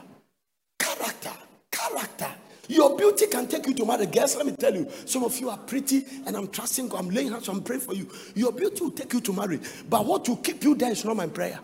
Character. 0.79 1.31
Character. 1.71 2.27
Your 2.67 2.97
beauty 2.97 3.27
can 3.27 3.47
take 3.47 3.67
you 3.67 3.73
to 3.75 3.85
marry. 3.85 4.07
Guess, 4.07 4.37
let 4.37 4.45
me 4.45 4.53
tell 4.53 4.73
you. 4.73 4.89
Some 5.05 5.23
of 5.23 5.37
you 5.39 5.49
are 5.49 5.57
pretty, 5.57 6.03
and 6.25 6.35
I'm 6.35 6.47
trusting 6.47 6.87
God. 6.89 7.01
I'm 7.01 7.09
laying 7.09 7.31
hands, 7.31 7.47
I'm 7.47 7.61
praying 7.61 7.81
for 7.81 7.93
you. 7.93 8.09
Your 8.33 8.51
beauty 8.51 8.83
will 8.83 8.91
take 8.91 9.13
you 9.13 9.21
to 9.21 9.33
marry. 9.33 9.59
But 9.87 10.05
what 10.05 10.27
will 10.27 10.37
keep 10.37 10.63
you 10.63 10.73
there 10.75 10.91
is 10.91 11.05
not 11.05 11.15
my 11.15 11.27
prayer. 11.27 11.59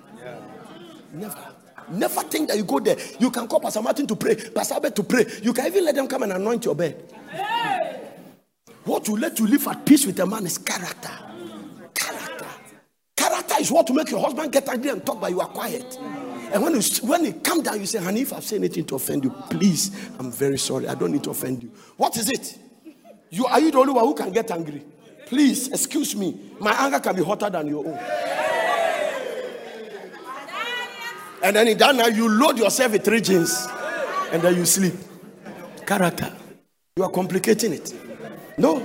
Never. 1.13 1.37
Never 1.89 2.21
think 2.23 2.47
that 2.47 2.57
you 2.57 2.63
go 2.63 2.79
there. 2.79 2.97
You 3.19 3.31
can 3.31 3.47
call 3.47 3.59
Pastor 3.59 3.81
Martin 3.81 4.07
to 4.07 4.15
pray, 4.15 4.35
Pastor 4.35 4.75
Albert 4.75 4.95
to 4.95 5.03
pray. 5.03 5.25
You 5.41 5.51
can 5.53 5.65
even 5.67 5.83
let 5.83 5.95
them 5.95 6.07
come 6.07 6.23
and 6.23 6.31
anoint 6.33 6.63
your 6.65 6.75
bed. 6.75 7.03
What 8.83 9.07
will 9.07 9.19
let 9.19 9.39
you 9.39 9.47
live 9.47 9.67
at 9.67 9.85
peace 9.85 10.05
with 10.05 10.19
a 10.19 10.25
man 10.25 10.45
is 10.45 10.57
character. 10.57 11.11
Character. 11.93 12.47
Character 13.15 13.55
is 13.59 13.71
what 13.71 13.87
to 13.87 13.93
make 13.93 14.09
your 14.09 14.19
husband 14.21 14.51
get 14.51 14.67
angry 14.67 14.89
and 14.89 15.05
talk, 15.05 15.21
but 15.21 15.29
you 15.29 15.39
are 15.39 15.47
quiet. 15.47 15.97
And 16.51 16.63
when 16.63 16.73
you 16.73 16.81
when 17.03 17.23
you 17.23 17.33
come 17.33 17.61
down, 17.61 17.79
you 17.79 17.85
say, 17.85 17.99
honey, 17.99 18.21
if 18.21 18.33
I've 18.33 18.43
said 18.43 18.57
anything 18.57 18.85
to 18.85 18.95
offend 18.95 19.23
you, 19.23 19.29
please, 19.49 20.09
I'm 20.19 20.31
very 20.31 20.57
sorry. 20.57 20.87
I 20.87 20.95
don't 20.95 21.11
need 21.11 21.23
to 21.23 21.29
offend 21.29 21.63
you. 21.63 21.71
What 21.95 22.17
is 22.17 22.29
it? 22.29 22.57
You 23.29 23.45
are 23.45 23.59
you 23.59 23.71
the 23.71 23.77
only 23.77 23.93
one 23.93 24.03
who 24.05 24.13
can 24.15 24.31
get 24.31 24.51
angry? 24.51 24.83
Please, 25.27 25.69
excuse 25.69 26.15
me. 26.15 26.37
My 26.59 26.71
anger 26.73 26.99
can 26.99 27.15
be 27.15 27.23
hotter 27.23 27.49
than 27.49 27.67
your 27.67 27.85
own. 27.87 27.99
And 31.43 31.55
then 31.55 31.67
in 31.69 31.77
that 31.77 31.95
night, 31.95 32.15
you 32.15 32.27
load 32.27 32.57
yourself 32.57 32.91
with 32.91 33.05
three 33.05 33.21
jeans 33.21 33.67
and 34.31 34.41
then 34.41 34.55
you 34.55 34.65
sleep. 34.65 34.93
Character. 35.85 36.33
You 36.97 37.03
are 37.03 37.09
complicating 37.09 37.73
it. 37.73 37.93
No. 38.61 38.77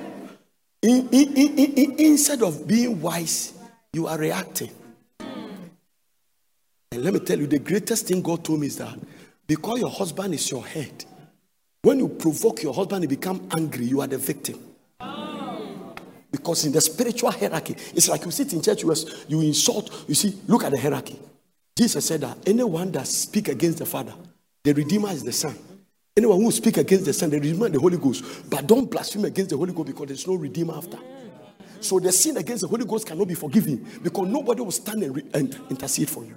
In, 0.80 1.06
in, 1.12 1.36
in, 1.36 1.58
in, 1.58 1.94
instead 1.98 2.42
of 2.42 2.66
being 2.66 2.98
wise, 3.02 3.52
you 3.92 4.06
are 4.06 4.16
reacting. 4.16 4.70
And 5.20 7.02
let 7.02 7.12
me 7.12 7.20
tell 7.20 7.38
you, 7.38 7.46
the 7.46 7.58
greatest 7.58 8.06
thing 8.06 8.22
God 8.22 8.42
told 8.42 8.60
me 8.60 8.68
is 8.68 8.78
that 8.78 8.98
because 9.46 9.78
your 9.78 9.90
husband 9.90 10.32
is 10.32 10.50
your 10.50 10.64
head, 10.64 11.04
when 11.82 11.98
you 11.98 12.08
provoke 12.08 12.62
your 12.62 12.72
husband 12.72 13.02
to 13.02 13.08
become 13.08 13.48
angry, 13.54 13.84
you 13.84 14.00
are 14.00 14.06
the 14.06 14.16
victim. 14.16 14.58
Because 16.30 16.64
in 16.64 16.72
the 16.72 16.80
spiritual 16.80 17.30
hierarchy, 17.30 17.76
it's 17.94 18.08
like 18.08 18.24
you 18.24 18.30
sit 18.30 18.54
in 18.54 18.62
church, 18.62 18.82
you, 18.82 18.94
you 19.28 19.42
insult, 19.42 20.04
you 20.08 20.14
see, 20.14 20.38
look 20.46 20.64
at 20.64 20.72
the 20.72 20.80
hierarchy. 20.80 21.18
Jesus 21.76 22.06
said 22.06 22.22
that 22.22 22.38
anyone 22.48 22.90
that 22.92 23.06
speak 23.06 23.48
against 23.48 23.78
the 23.78 23.86
Father, 23.86 24.14
the 24.64 24.72
Redeemer 24.72 25.10
is 25.10 25.22
the 25.22 25.32
Son. 25.32 25.54
Anyone 26.18 26.40
who 26.40 26.50
speak 26.50 26.78
against 26.78 27.04
the 27.04 27.12
Son, 27.12 27.28
the 27.28 27.38
Redeemer 27.38 27.68
the 27.68 27.78
Holy 27.78 27.98
Ghost. 27.98 28.24
But 28.48 28.66
don't 28.66 28.90
blaspheme 28.90 29.26
against 29.26 29.50
the 29.50 29.56
Holy 29.58 29.74
Ghost 29.74 29.88
because 29.88 30.06
there's 30.06 30.26
no 30.26 30.34
Redeemer 30.34 30.74
after. 30.74 30.98
So 31.80 32.00
the 32.00 32.10
sin 32.10 32.38
against 32.38 32.62
the 32.62 32.68
Holy 32.68 32.86
Ghost 32.86 33.06
cannot 33.06 33.28
be 33.28 33.34
forgiven 33.34 33.86
because 34.02 34.26
nobody 34.26 34.62
will 34.62 34.70
stand 34.70 35.02
and, 35.02 35.14
re- 35.14 35.26
and 35.34 35.54
intercede 35.68 36.08
for 36.08 36.24
you. 36.24 36.34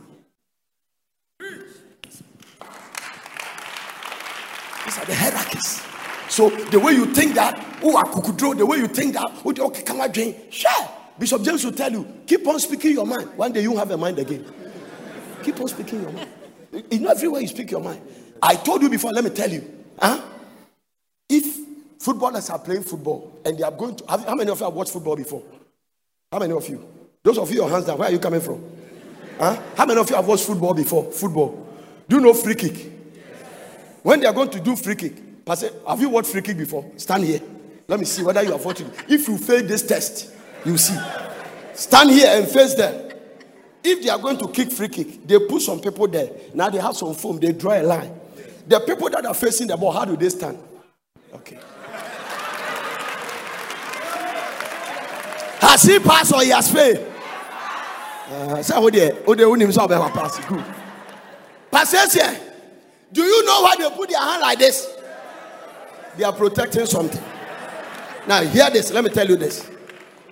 These 4.84 4.98
are 4.98 5.06
the 5.06 5.16
hierarchies. 5.16 5.82
So 6.28 6.50
the 6.50 6.80
way 6.82 6.92
you 6.92 7.06
think 7.14 7.36
that, 7.36 7.80
oh, 7.82 7.96
I 7.96 8.04
could 8.22 8.36
draw, 8.36 8.54
the 8.54 8.66
way 8.66 8.80
you 8.80 8.88
think 8.88 9.14
that, 9.14 9.32
oh, 9.46 9.54
okay, 9.68 9.84
come 9.84 10.02
on, 10.02 10.12
drink. 10.12 10.36
Sure. 10.50 10.90
Bishop 11.18 11.42
James 11.42 11.64
will 11.64 11.72
tell 11.72 11.92
you, 11.92 12.06
keep 12.28 12.46
on 12.46 12.60
speaking 12.60 12.92
your 12.92 13.06
mind. 13.06 13.30
One 13.38 13.54
day 13.54 13.62
you 13.62 13.78
have 13.78 13.90
a 13.92 13.98
mind 13.98 14.20
again. 14.20 14.46
Keep 15.42 15.62
on 15.62 15.70
speaking 15.70 16.02
your 16.02 16.12
mind. 16.12 16.30
You 16.92 17.00
know, 17.00 17.12
everywhere 17.12 17.40
you 17.40 17.48
speak 17.48 17.72
your 17.72 17.82
mind. 17.82 18.02
I 18.42 18.56
told 18.56 18.82
you 18.82 18.90
before, 18.90 19.12
let 19.12 19.24
me 19.24 19.30
tell 19.30 19.50
you. 19.50 19.64
Huh? 20.00 20.22
If 21.28 21.60
footballers 22.00 22.50
are 22.50 22.60
playing 22.60 22.84
football 22.84 23.40
and 23.46 23.58
they 23.58 23.64
are 23.64 23.72
going 23.72 23.96
to, 23.98 24.06
have, 24.08 24.26
how 24.26 24.36
many 24.36 24.50
of 24.50 24.60
you 24.60 24.66
have 24.66 24.74
watched 24.74 24.92
football 24.92 25.16
before? 25.16 25.44
How 26.32 26.40
many 26.40 26.54
of 26.54 26.68
you? 26.68 26.86
Those 27.24 27.38
of 27.38 27.50
you, 27.50 27.58
your 27.58 27.70
hands 27.70 27.86
down. 27.86 27.98
Where 27.98 28.10
are 28.10 28.12
you 28.12 28.20
coming 28.20 28.42
from? 28.42 28.64
Huh? 29.38 29.62
How 29.76 29.86
many 29.86 30.00
of 30.00 30.10
you 30.10 30.16
have 30.16 30.28
watched 30.28 30.46
football 30.46 30.74
before? 30.74 31.12
Football. 31.12 31.68
Do 32.08 32.16
you 32.16 32.22
know 32.22 32.34
free 32.34 32.56
kick? 32.56 32.92
When 34.04 34.20
they 34.20 34.26
are 34.26 34.34
going 34.34 34.50
to 34.52 34.60
do 34.60 34.76
free 34.76 34.96
kick, 34.96 35.46
Pastor, 35.46 35.72
have 35.88 36.00
you 36.00 36.10
watched 36.10 36.30
free 36.30 36.42
kick 36.42 36.58
before? 36.58 36.92
Stand 36.98 37.24
here. 37.24 37.42
Let 37.88 38.00
me 38.00 38.06
see 38.06 38.24
whether 38.24 38.42
you 38.44 38.52
have 38.52 38.64
watched 38.64 38.82
it. 38.82 38.88
If 39.08 39.28
you 39.28 39.38
fail 39.38 39.66
this 39.66 39.86
test, 39.86 40.34
you 40.64 40.78
see. 40.78 40.98
Stand 41.74 42.12
here 42.12 42.28
and 42.30 42.48
face 42.48 42.76
them. 42.76 43.12
If 43.84 44.04
they 44.04 44.10
are 44.10 44.20
going 44.20 44.38
to 44.38 44.48
kick 44.50 44.72
free 44.72 44.90
kick, 44.90 45.26
they 45.26 45.40
put 45.40 45.62
some 45.62 45.80
people 45.80 46.08
there. 46.08 46.30
Now 46.54 46.70
they 46.70 46.80
have 46.80 46.96
some 46.96 47.14
foam, 47.14 47.40
they 47.40 47.52
draw 47.52 47.80
a 47.80 47.84
line. 47.84 48.14
The 48.70 48.80
people 48.82 49.10
that 49.10 49.26
are 49.26 49.34
facing 49.34 49.66
the 49.66 49.76
ball, 49.76 49.92
how 49.92 50.06
do 50.06 50.16
they 50.16 50.30
stand? 50.30 50.60
Okay. 51.34 51.58
Has 55.60 55.82
he 55.82 55.98
passed 55.98 56.32
or 56.34 56.44
he 56.44 56.50
has 56.50 56.72
failed? 56.72 57.00
Uh, 58.32 58.62
Say 58.62 58.78
wo 58.78 58.92
deɛ 58.92 59.26
wo 59.26 59.56
nim 59.56 59.70
sɛ 59.70 59.88
ɔbɛma 59.88 60.14
pass 60.14 60.38
good. 60.46 60.64
Passes 61.72 62.14
here. 62.14 62.40
Do 63.12 63.24
you 63.24 63.44
know 63.44 63.62
why 63.62 63.76
they 63.76 63.90
put 63.90 64.08
their 64.08 64.20
hand 64.20 64.42
like 64.42 64.60
this? 64.60 64.88
They 66.16 66.24
are 66.24 66.34
protecting 66.34 66.86
something. 66.86 67.24
Now 68.28 68.44
hear 68.44 68.70
this. 68.70 68.92
Let 68.92 69.04
me 69.04 69.10
tell 69.10 69.28
you 69.28 69.36
this. 69.36 69.68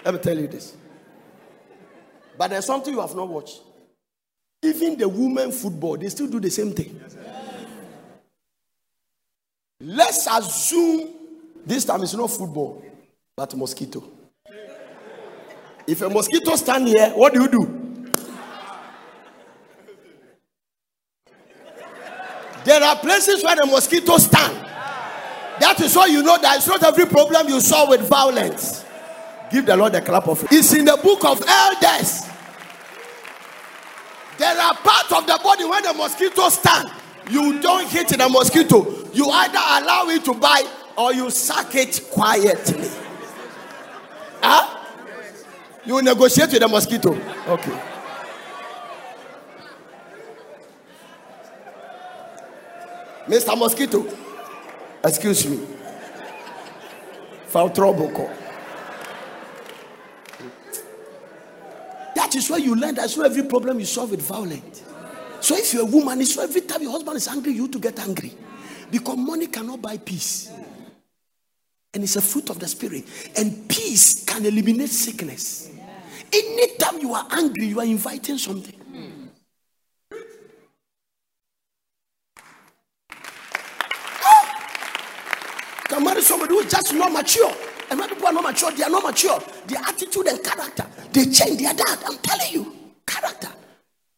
Let 0.05 0.13
me 0.13 0.19
tell 0.19 0.37
you 0.37 0.45
this. 0.47 0.77
But 2.37 2.51
there's 2.51 2.65
something 2.65 2.93
you 2.93 3.01
have 3.01 3.15
not 3.15 3.29
watched. 3.29 3.61
Even 4.61 4.95
the 4.95 5.09
women 5.09 5.51
football, 5.51 5.97
they 5.97 6.09
still 6.09 6.27
do 6.27 6.39
the 6.39 6.51
same 6.51 6.71
thing. 6.73 7.01
Let's 9.79 10.27
assume 10.27 11.09
this 11.65 11.85
time 11.85 12.01
it's 12.03 12.15
not 12.15 12.31
football, 12.31 12.83
but 13.35 13.55
mosquito. 13.55 14.03
If 15.85 16.01
a 16.01 16.09
mosquito 16.09 16.55
stand 16.55 16.87
here, 16.87 17.11
what 17.11 17.33
do 17.33 17.41
you 17.41 17.47
do? 17.47 17.87
There 22.65 22.83
are 22.83 22.97
places 22.97 23.43
where 23.43 23.55
the 23.55 23.65
mosquitoes 23.65 24.25
stand. 24.25 24.53
That 25.59 25.79
is 25.79 25.95
why 25.95 26.07
you 26.07 26.21
know 26.21 26.37
that 26.37 26.57
it's 26.57 26.67
not 26.67 26.83
every 26.83 27.05
problem 27.05 27.47
you 27.47 27.61
solve 27.61 27.89
with 27.89 28.01
violence. 28.01 28.83
Give 29.49 29.65
the 29.65 29.77
Lord 29.77 29.95
a 29.95 30.01
clap 30.01 30.27
of 30.27 30.43
it. 30.43 30.51
It's 30.51 30.73
in 30.73 30.85
the 30.85 30.97
book 31.01 31.23
of 31.23 31.41
elders. 31.47 32.23
There 34.37 34.59
are 34.59 34.73
parts 34.75 35.11
of 35.13 35.25
the 35.25 35.39
body 35.41 35.63
where 35.63 35.81
the 35.81 35.93
mosquito 35.93 36.49
stand. 36.49 36.91
You 37.29 37.59
don't 37.61 37.87
hit 37.87 38.09
the 38.09 38.29
mosquito. 38.29 39.09
You 39.13 39.29
either 39.29 39.57
allow 39.57 40.07
it 40.09 40.23
to 40.25 40.33
bite 40.33 40.67
or 40.97 41.13
you 41.13 41.29
suck 41.29 41.73
it 41.75 42.01
quietly. 42.11 42.89
Huh? 44.41 44.77
You 45.85 46.01
negotiate 46.01 46.51
with 46.51 46.61
the 46.61 46.67
mosquito. 46.67 47.13
Okay. 47.47 47.81
Mr. 53.27 53.57
Mosquito, 53.57 54.05
excuse 55.03 55.45
me. 55.45 55.59
Foul 57.47 57.69
trouble 57.69 58.09
call. 58.11 58.31
That 62.15 62.33
is 62.35 62.49
where 62.49 62.59
you 62.59 62.73
learn 62.75 62.95
that's 62.95 63.17
why 63.17 63.25
every 63.25 63.43
problem 63.43 63.79
you 63.79 63.85
solve 63.85 64.11
with 64.11 64.21
violence. 64.21 64.86
So 65.39 65.55
if 65.55 65.73
you're 65.73 65.83
a 65.83 65.85
woman, 65.85 66.19
it's 66.21 66.35
why 66.35 66.43
every 66.43 66.61
time 66.61 66.81
your 66.81 66.91
husband 66.91 67.17
is 67.17 67.27
angry, 67.27 67.53
you 67.53 67.67
to 67.67 67.79
get 67.79 67.99
angry. 67.99 68.33
Because 68.89 69.17
money 69.17 69.47
cannot 69.47 69.81
buy 69.81 69.97
peace. 69.97 70.51
And 71.93 72.03
it's 72.03 72.15
a 72.15 72.21
fruit 72.21 72.49
of 72.49 72.59
the 72.59 72.67
spirit. 72.67 73.05
And 73.37 73.67
peace 73.67 74.23
can 74.25 74.45
eliminate 74.45 74.89
sickness. 74.89 75.69
Anytime 76.31 76.99
you 76.99 77.13
are 77.13 77.25
angry, 77.31 77.65
you 77.67 77.79
are 77.79 77.85
inviting 77.85 78.37
something. 78.37 78.75
Ah! 84.21 85.83
Can 85.87 86.03
marry 86.03 86.21
somebody 86.21 86.53
who 86.53 86.59
is 86.59 86.71
just 86.71 86.93
not 86.93 87.11
mature. 87.11 87.51
And 87.89 87.99
many 87.99 88.13
people 88.13 88.27
are 88.27 88.33
not 88.33 88.43
mature, 88.43 88.71
they 88.71 88.83
are 88.83 88.89
not 88.89 89.03
mature. 89.03 89.39
Their 89.67 89.79
attitude 89.79 90.27
and 90.27 90.43
character, 90.43 90.85
they 91.13 91.25
change 91.25 91.61
their 91.61 91.73
dad. 91.73 91.99
I'm 92.05 92.17
telling 92.17 92.53
you. 92.53 92.76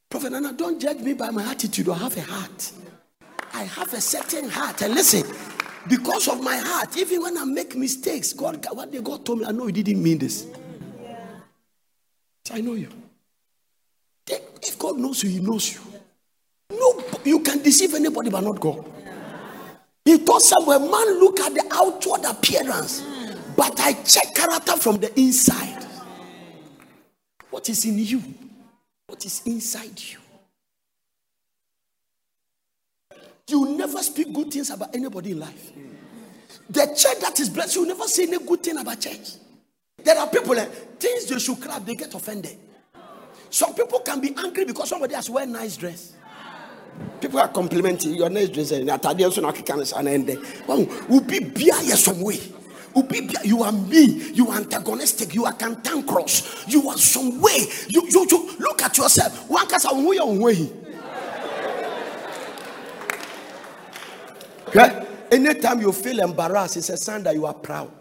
Prophet 0.10 0.32
Nana, 0.32 0.54
don't 0.54 0.80
judge 0.82 1.00
me 1.00 1.14
by 1.14 1.30
my 1.30 1.52
attitude. 1.52 1.88
I 1.88 1.98
have 1.98 2.18
a 2.18 2.22
heart. 2.22 2.72
I 3.54 3.64
have 3.64 3.94
a 3.94 4.02
certain 4.02 4.50
heart. 4.50 4.82
And 4.82 4.96
listen, 4.96 5.24
because 5.88 6.28
of 6.28 6.42
my 6.42 6.58
heart, 6.58 6.98
even 6.98 7.22
when 7.22 7.38
I 7.38 7.46
make 7.46 7.76
mistakes, 7.76 8.34
God, 8.34 8.66
what 8.72 9.04
God 9.04 9.24
told 9.24 9.40
me, 9.40 9.46
I 9.46 9.52
know 9.52 9.68
He 9.68 9.72
didn't 9.72 10.02
mean 10.02 10.18
this. 10.18 10.48
I 12.52 12.62
know 12.62 12.74
you. 12.74 12.90
If 14.28 14.80
God 14.80 14.98
knows 14.98 15.24
you, 15.24 15.30
He 15.30 15.40
knows 15.40 15.74
you. 15.74 15.80
No, 16.72 17.04
you 17.24 17.40
can 17.42 17.62
deceive 17.62 17.94
anybody, 17.94 18.32
but 18.32 18.42
not 18.42 18.60
God. 18.60 18.84
He 20.06 20.18
told 20.20 20.42
somewhere, 20.42 20.80
man, 20.80 21.20
look 21.20 21.40
at 21.40 21.54
the 21.54 21.68
outward 21.72 22.26
appearance, 22.26 23.04
but 23.56 23.80
I 23.80 23.94
check 23.94 24.34
character 24.34 24.76
from 24.78 24.98
the 24.98 25.20
inside. 25.20 25.86
What 27.52 27.70
is 27.70 27.86
in 27.86 28.00
you? 28.00 28.24
What 29.10 29.26
is 29.26 29.42
inside 29.46 30.00
you? 30.00 30.20
You 33.48 33.76
never 33.76 33.98
speak 34.04 34.32
good 34.32 34.52
things 34.54 34.70
about 34.70 34.96
anybody 34.96 35.32
in 35.32 35.40
life. 35.40 35.72
The 36.70 36.86
church 36.96 37.20
that 37.22 37.40
is 37.40 37.50
blessed, 37.50 37.78
you 37.78 37.88
never 37.88 38.04
say 38.04 38.28
any 38.28 38.38
good 38.38 38.62
thing 38.62 38.78
about 38.78 39.02
church. 39.02 39.32
There 40.04 40.16
are 40.16 40.28
people 40.28 40.54
that 40.54 40.72
things 41.02 41.26
they 41.26 41.40
should 41.40 41.60
clap, 41.60 41.84
they 41.88 41.96
get 41.96 42.14
offended. 42.14 42.56
Some 43.50 43.74
people 43.74 44.00
can 44.02 44.22
be 44.22 44.36
angry 44.38 44.66
because 44.66 44.90
somebody 44.90 45.16
has 45.16 45.28
wear 45.28 45.48
nice 45.48 45.76
dress. 45.76 46.14
People 47.20 47.40
are 47.40 47.48
complimenting 47.48 48.14
your 48.14 48.30
nice 48.30 48.50
dress 48.50 48.70
and 48.72 48.88
atade 48.90 49.26
nso 49.26 49.42
na 49.42 49.52
keka 49.52 49.76
no 49.76 50.10
and 50.10 50.28
then 50.28 50.46
well 50.68 50.82
ubi 51.10 51.40
bia 51.40 51.74
yɛ 51.74 51.96
some 51.96 52.22
way. 52.22 52.40
Ubi 52.96 53.22
bia 53.22 53.40
you 53.44 53.64
are 53.64 53.72
mean, 53.72 54.34
you 54.34 54.50
are 54.50 54.58
antagonistic, 54.58 55.34
you 55.36 55.46
are 55.46 55.54
cantankerous, 55.54 56.66
you 56.68 56.90
are 56.90 56.98
some 56.98 57.40
way. 57.42 57.66
You 57.88 58.08
you, 58.10 58.28
you 58.30 58.56
look 58.60 58.82
at 58.82 58.98
yourself. 58.98 59.50
One 59.50 59.68
wo 59.68 60.14
yɛ 60.14 60.26
wo 60.26 60.46
way. 60.46 60.72
Okay? 64.70 65.08
Anytime 65.32 65.82
you 65.82 65.92
feel 65.92 66.20
embarrassed, 66.20 66.78
it's 66.78 66.90
a 66.90 66.98
sign 66.98 67.24
that 67.24 67.36
you 67.36 67.46
are 67.46 67.54
proud. 67.54 67.92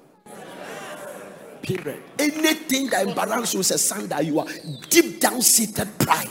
Period. 1.63 2.03
Anything 2.19 2.89
that 2.89 3.07
embarrasses 3.07 3.55
you 3.55 3.61
is 3.61 3.71
a 3.71 3.79
sign 3.79 4.07
that 4.09 4.25
you 4.25 4.39
are 4.39 4.47
deep 4.89 5.21
down 5.21 5.43
seated 5.43 5.99
pride. 5.99 6.29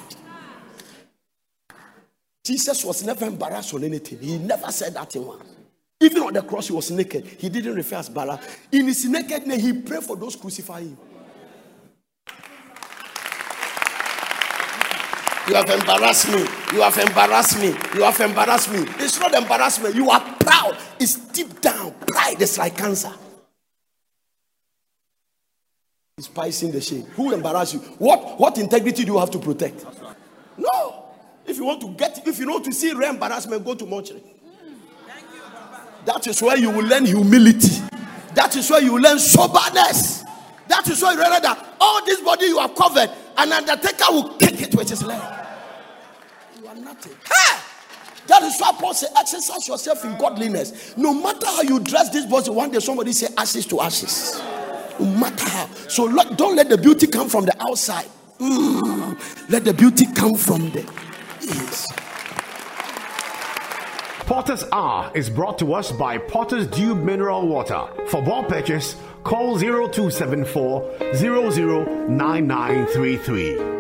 Jesus 2.44 2.84
was 2.86 3.04
never 3.04 3.26
embarrassed 3.26 3.74
on 3.74 3.84
anything. 3.84 4.20
He 4.20 4.38
never 4.38 4.72
said 4.72 4.94
that 4.94 5.16
in 5.16 5.26
one. 5.26 5.57
Even 6.00 6.24
on 6.24 6.34
the 6.34 6.42
cross, 6.44 6.68
he 6.68 6.74
was 6.74 6.92
naked. 6.92 7.26
He 7.26 7.50
didn't 7.50 7.74
refer 7.74 7.96
as 7.96 8.10
Bala. 8.10 8.40
In 8.72 8.86
his 8.88 9.06
nakedness, 9.06 9.62
he 9.62 9.74
prayed 9.74 10.04
for 10.04 10.16
those 10.16 10.36
crucifying 10.36 10.90
him. 10.90 10.98
You 15.48 15.56
have 15.56 15.70
embarrassed 15.70 16.28
me. 16.28 16.46
You 16.74 16.82
have 16.82 16.98
embarrassed 16.98 17.60
me. 17.60 17.68
You 17.96 18.04
have 18.04 18.20
embarrassed 18.20 18.70
me. 18.70 18.80
It's 19.00 19.18
not 19.18 19.34
embarrassment. 19.34 19.96
You 19.96 20.10
are 20.10 20.20
proud. 20.40 20.78
It's 21.00 21.16
deep 21.16 21.62
down. 21.62 21.94
Pride 22.06 22.42
is 22.42 22.58
like 22.58 22.76
cancer. 22.76 23.14
It's 26.18 26.28
spicing 26.28 26.72
the 26.72 26.82
shame. 26.82 27.04
Who 27.16 27.32
embarrass 27.34 27.74
you? 27.74 27.80
What 27.80 28.38
what 28.38 28.58
integrity 28.58 29.06
do 29.06 29.14
you 29.14 29.20
have 29.20 29.32
to 29.32 29.40
protect? 29.40 29.86
No. 30.58 31.06
If 31.46 31.56
you 31.56 31.64
want 31.64 31.80
to 31.80 31.94
get, 31.94 32.28
if 32.28 32.40
you 32.40 32.50
want 32.50 32.66
to 32.66 32.74
see 32.74 32.92
real 32.92 33.10
embarrassment, 33.10 33.64
go 33.64 33.74
to 33.74 33.86
mortuary. 33.86 34.24
That 36.08 36.26
is 36.26 36.42
where 36.42 36.58
you 36.58 36.70
will 36.70 36.86
learn 36.86 37.04
humility. 37.04 37.82
That 38.34 38.56
is 38.56 38.70
where 38.70 38.82
you 38.82 38.94
will 38.94 39.02
learn 39.02 39.20
soberness. 39.20 40.24
That 40.70 40.88
is 40.90 41.02
where 41.02 41.12
you 41.12 41.20
realize 41.20 41.42
that 41.42 41.76
all 41.82 42.06
this 42.06 42.22
body 42.22 42.46
you 42.46 42.58
have 42.60 42.74
covered, 42.76 43.10
an 43.38 43.52
undertaker 43.52 44.06
will 44.12 44.30
kick 44.38 44.62
it 44.62 44.74
with 44.74 44.90
his 44.90 45.04
leg. 45.04 45.22
You 46.62 46.68
are 46.70 46.76
nothing. 46.76 47.12
Hey! 47.26 47.60
That 48.28 48.42
is 48.44 48.58
why 48.58 48.72
Paul 48.80 48.94
said, 48.94 49.10
exercise 49.18 49.68
yourself 49.68 50.06
in 50.06 50.18
godliness. 50.18 50.96
No 50.96 51.14
matter 51.14 51.46
how 51.46 51.62
you 51.64 51.82
dress 51.82 52.10
this 52.10 52.26
body, 52.26 52.52
one 52.52 52.72
day 52.72 52.80
somebody 52.80 53.12
say 53.12 53.28
ashes 53.38 53.66
to 53.66 53.82
ashes. 53.82 54.42
No 55.02 55.08
matter 55.08 55.44
how. 55.44 55.68
So 55.90 56.06
let- 56.06 56.38
don't 56.38 56.56
let 56.56 56.70
the 56.70 56.78
beauty 56.78 57.08
come 57.08 57.28
from 57.28 57.44
the 57.44 57.56
outside. 57.62 58.08
Mm. 58.40 59.50
Let 59.50 59.66
the 59.66 59.74
beauty 59.74 60.06
come 60.16 60.36
from 60.36 60.72
the 60.72 60.90
Yes. 61.42 61.86
Potter's 64.28 64.64
Hour 64.74 65.10
is 65.16 65.30
brought 65.30 65.58
to 65.60 65.74
us 65.74 65.94
by 65.94 66.18
Potter's 66.18 66.68
Dew 66.68 66.94
Mineral 66.94 67.48
Water. 67.48 67.88
For 68.08 68.22
more 68.22 68.44
purchase, 68.44 68.98
call 69.24 69.58
0274 69.58 70.98
009933. 71.14 73.77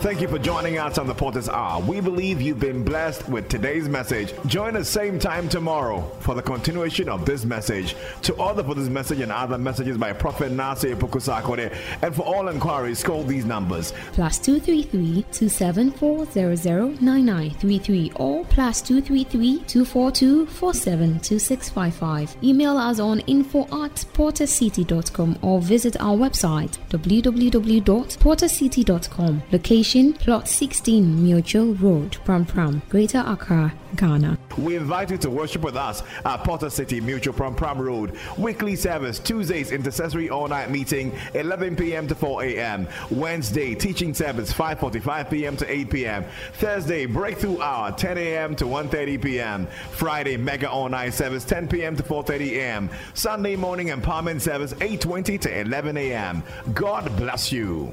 Thank 0.00 0.20
you 0.22 0.28
for 0.28 0.38
joining 0.38 0.78
us 0.78 0.96
on 0.96 1.06
the 1.06 1.14
Potter's 1.14 1.50
Hour. 1.50 1.82
We 1.82 2.00
believe 2.00 2.40
you've 2.40 2.58
been 2.58 2.82
blessed 2.82 3.28
with 3.28 3.50
today's 3.50 3.86
message. 3.86 4.32
Join 4.46 4.74
us 4.74 4.88
same 4.88 5.18
time 5.18 5.46
tomorrow 5.46 6.00
for 6.20 6.34
the 6.34 6.40
continuation 6.40 7.10
of 7.10 7.26
this 7.26 7.44
message. 7.44 7.94
To 8.22 8.32
order 8.36 8.64
for 8.64 8.74
this 8.74 8.88
message 8.88 9.20
and 9.20 9.30
other 9.30 9.58
messages 9.58 9.98
by 9.98 10.14
Prophet 10.14 10.52
Nasir 10.52 10.96
Pukusakode, 10.96 11.76
and 12.00 12.16
for 12.16 12.22
all 12.22 12.48
inquiries, 12.48 13.02
call 13.02 13.24
these 13.24 13.44
numbers 13.44 13.92
plus 14.14 14.38
233 14.38 15.22
274 15.32 16.24
009933 16.24 18.12
or 18.16 18.46
plus 18.46 18.80
233 18.80 19.58
242 19.66 20.46
472655. 20.46 22.36
Email 22.42 22.78
us 22.78 23.00
on 23.00 23.20
info 23.20 23.64
at 23.84 23.96
portercity.com 24.14 25.38
or 25.42 25.60
visit 25.60 26.00
our 26.00 26.16
website 26.16 26.78
www.portercity.com. 26.88 29.42
Location 29.52 29.89
location 29.90 30.12
Plot 30.12 30.46
16 30.46 31.24
Mutual 31.24 31.74
Road, 31.74 32.12
Prampram, 32.24 32.80
Greater 32.88 33.24
Accra, 33.26 33.72
Ghana. 33.96 34.38
We 34.56 34.76
invite 34.76 35.10
you 35.10 35.18
to 35.18 35.30
worship 35.30 35.62
with 35.62 35.74
us 35.74 36.04
at 36.24 36.44
Potter 36.44 36.70
City 36.70 37.00
Mutual 37.00 37.34
Prampram 37.34 37.78
Road. 37.78 38.16
Weekly 38.38 38.76
service, 38.76 39.18
Tuesdays 39.18 39.72
intercessory 39.72 40.30
all 40.30 40.46
night 40.46 40.70
meeting, 40.70 41.12
11 41.34 41.74
p.m. 41.74 42.06
to 42.06 42.14
4 42.14 42.44
a.m. 42.44 42.86
Wednesday 43.10 43.74
teaching 43.74 44.14
service, 44.14 44.52
5:45 44.52 45.30
p.m. 45.30 45.56
to 45.56 45.72
8 45.72 45.90
p.m. 45.90 46.24
Thursday 46.54 47.06
breakthrough 47.06 47.60
hour, 47.60 47.90
10 47.90 48.16
a.m. 48.18 48.54
to 48.56 48.66
1:30 48.66 49.20
p.m. 49.20 49.66
Friday 49.90 50.36
mega 50.36 50.70
all 50.70 50.88
night 50.88 51.14
service, 51.14 51.44
10 51.44 51.66
p.m. 51.66 51.96
to 51.96 52.02
4:30 52.04 52.52
a.m. 52.52 52.90
Sunday 53.14 53.56
morning 53.56 53.88
empowerment 53.88 54.40
service, 54.40 54.72
8:20 54.74 55.40
to 55.40 55.60
11 55.60 55.96
a.m. 55.96 56.44
God 56.74 57.16
bless 57.16 57.50
you. 57.50 57.92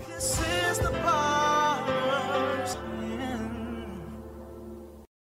Oh. 1.89 2.26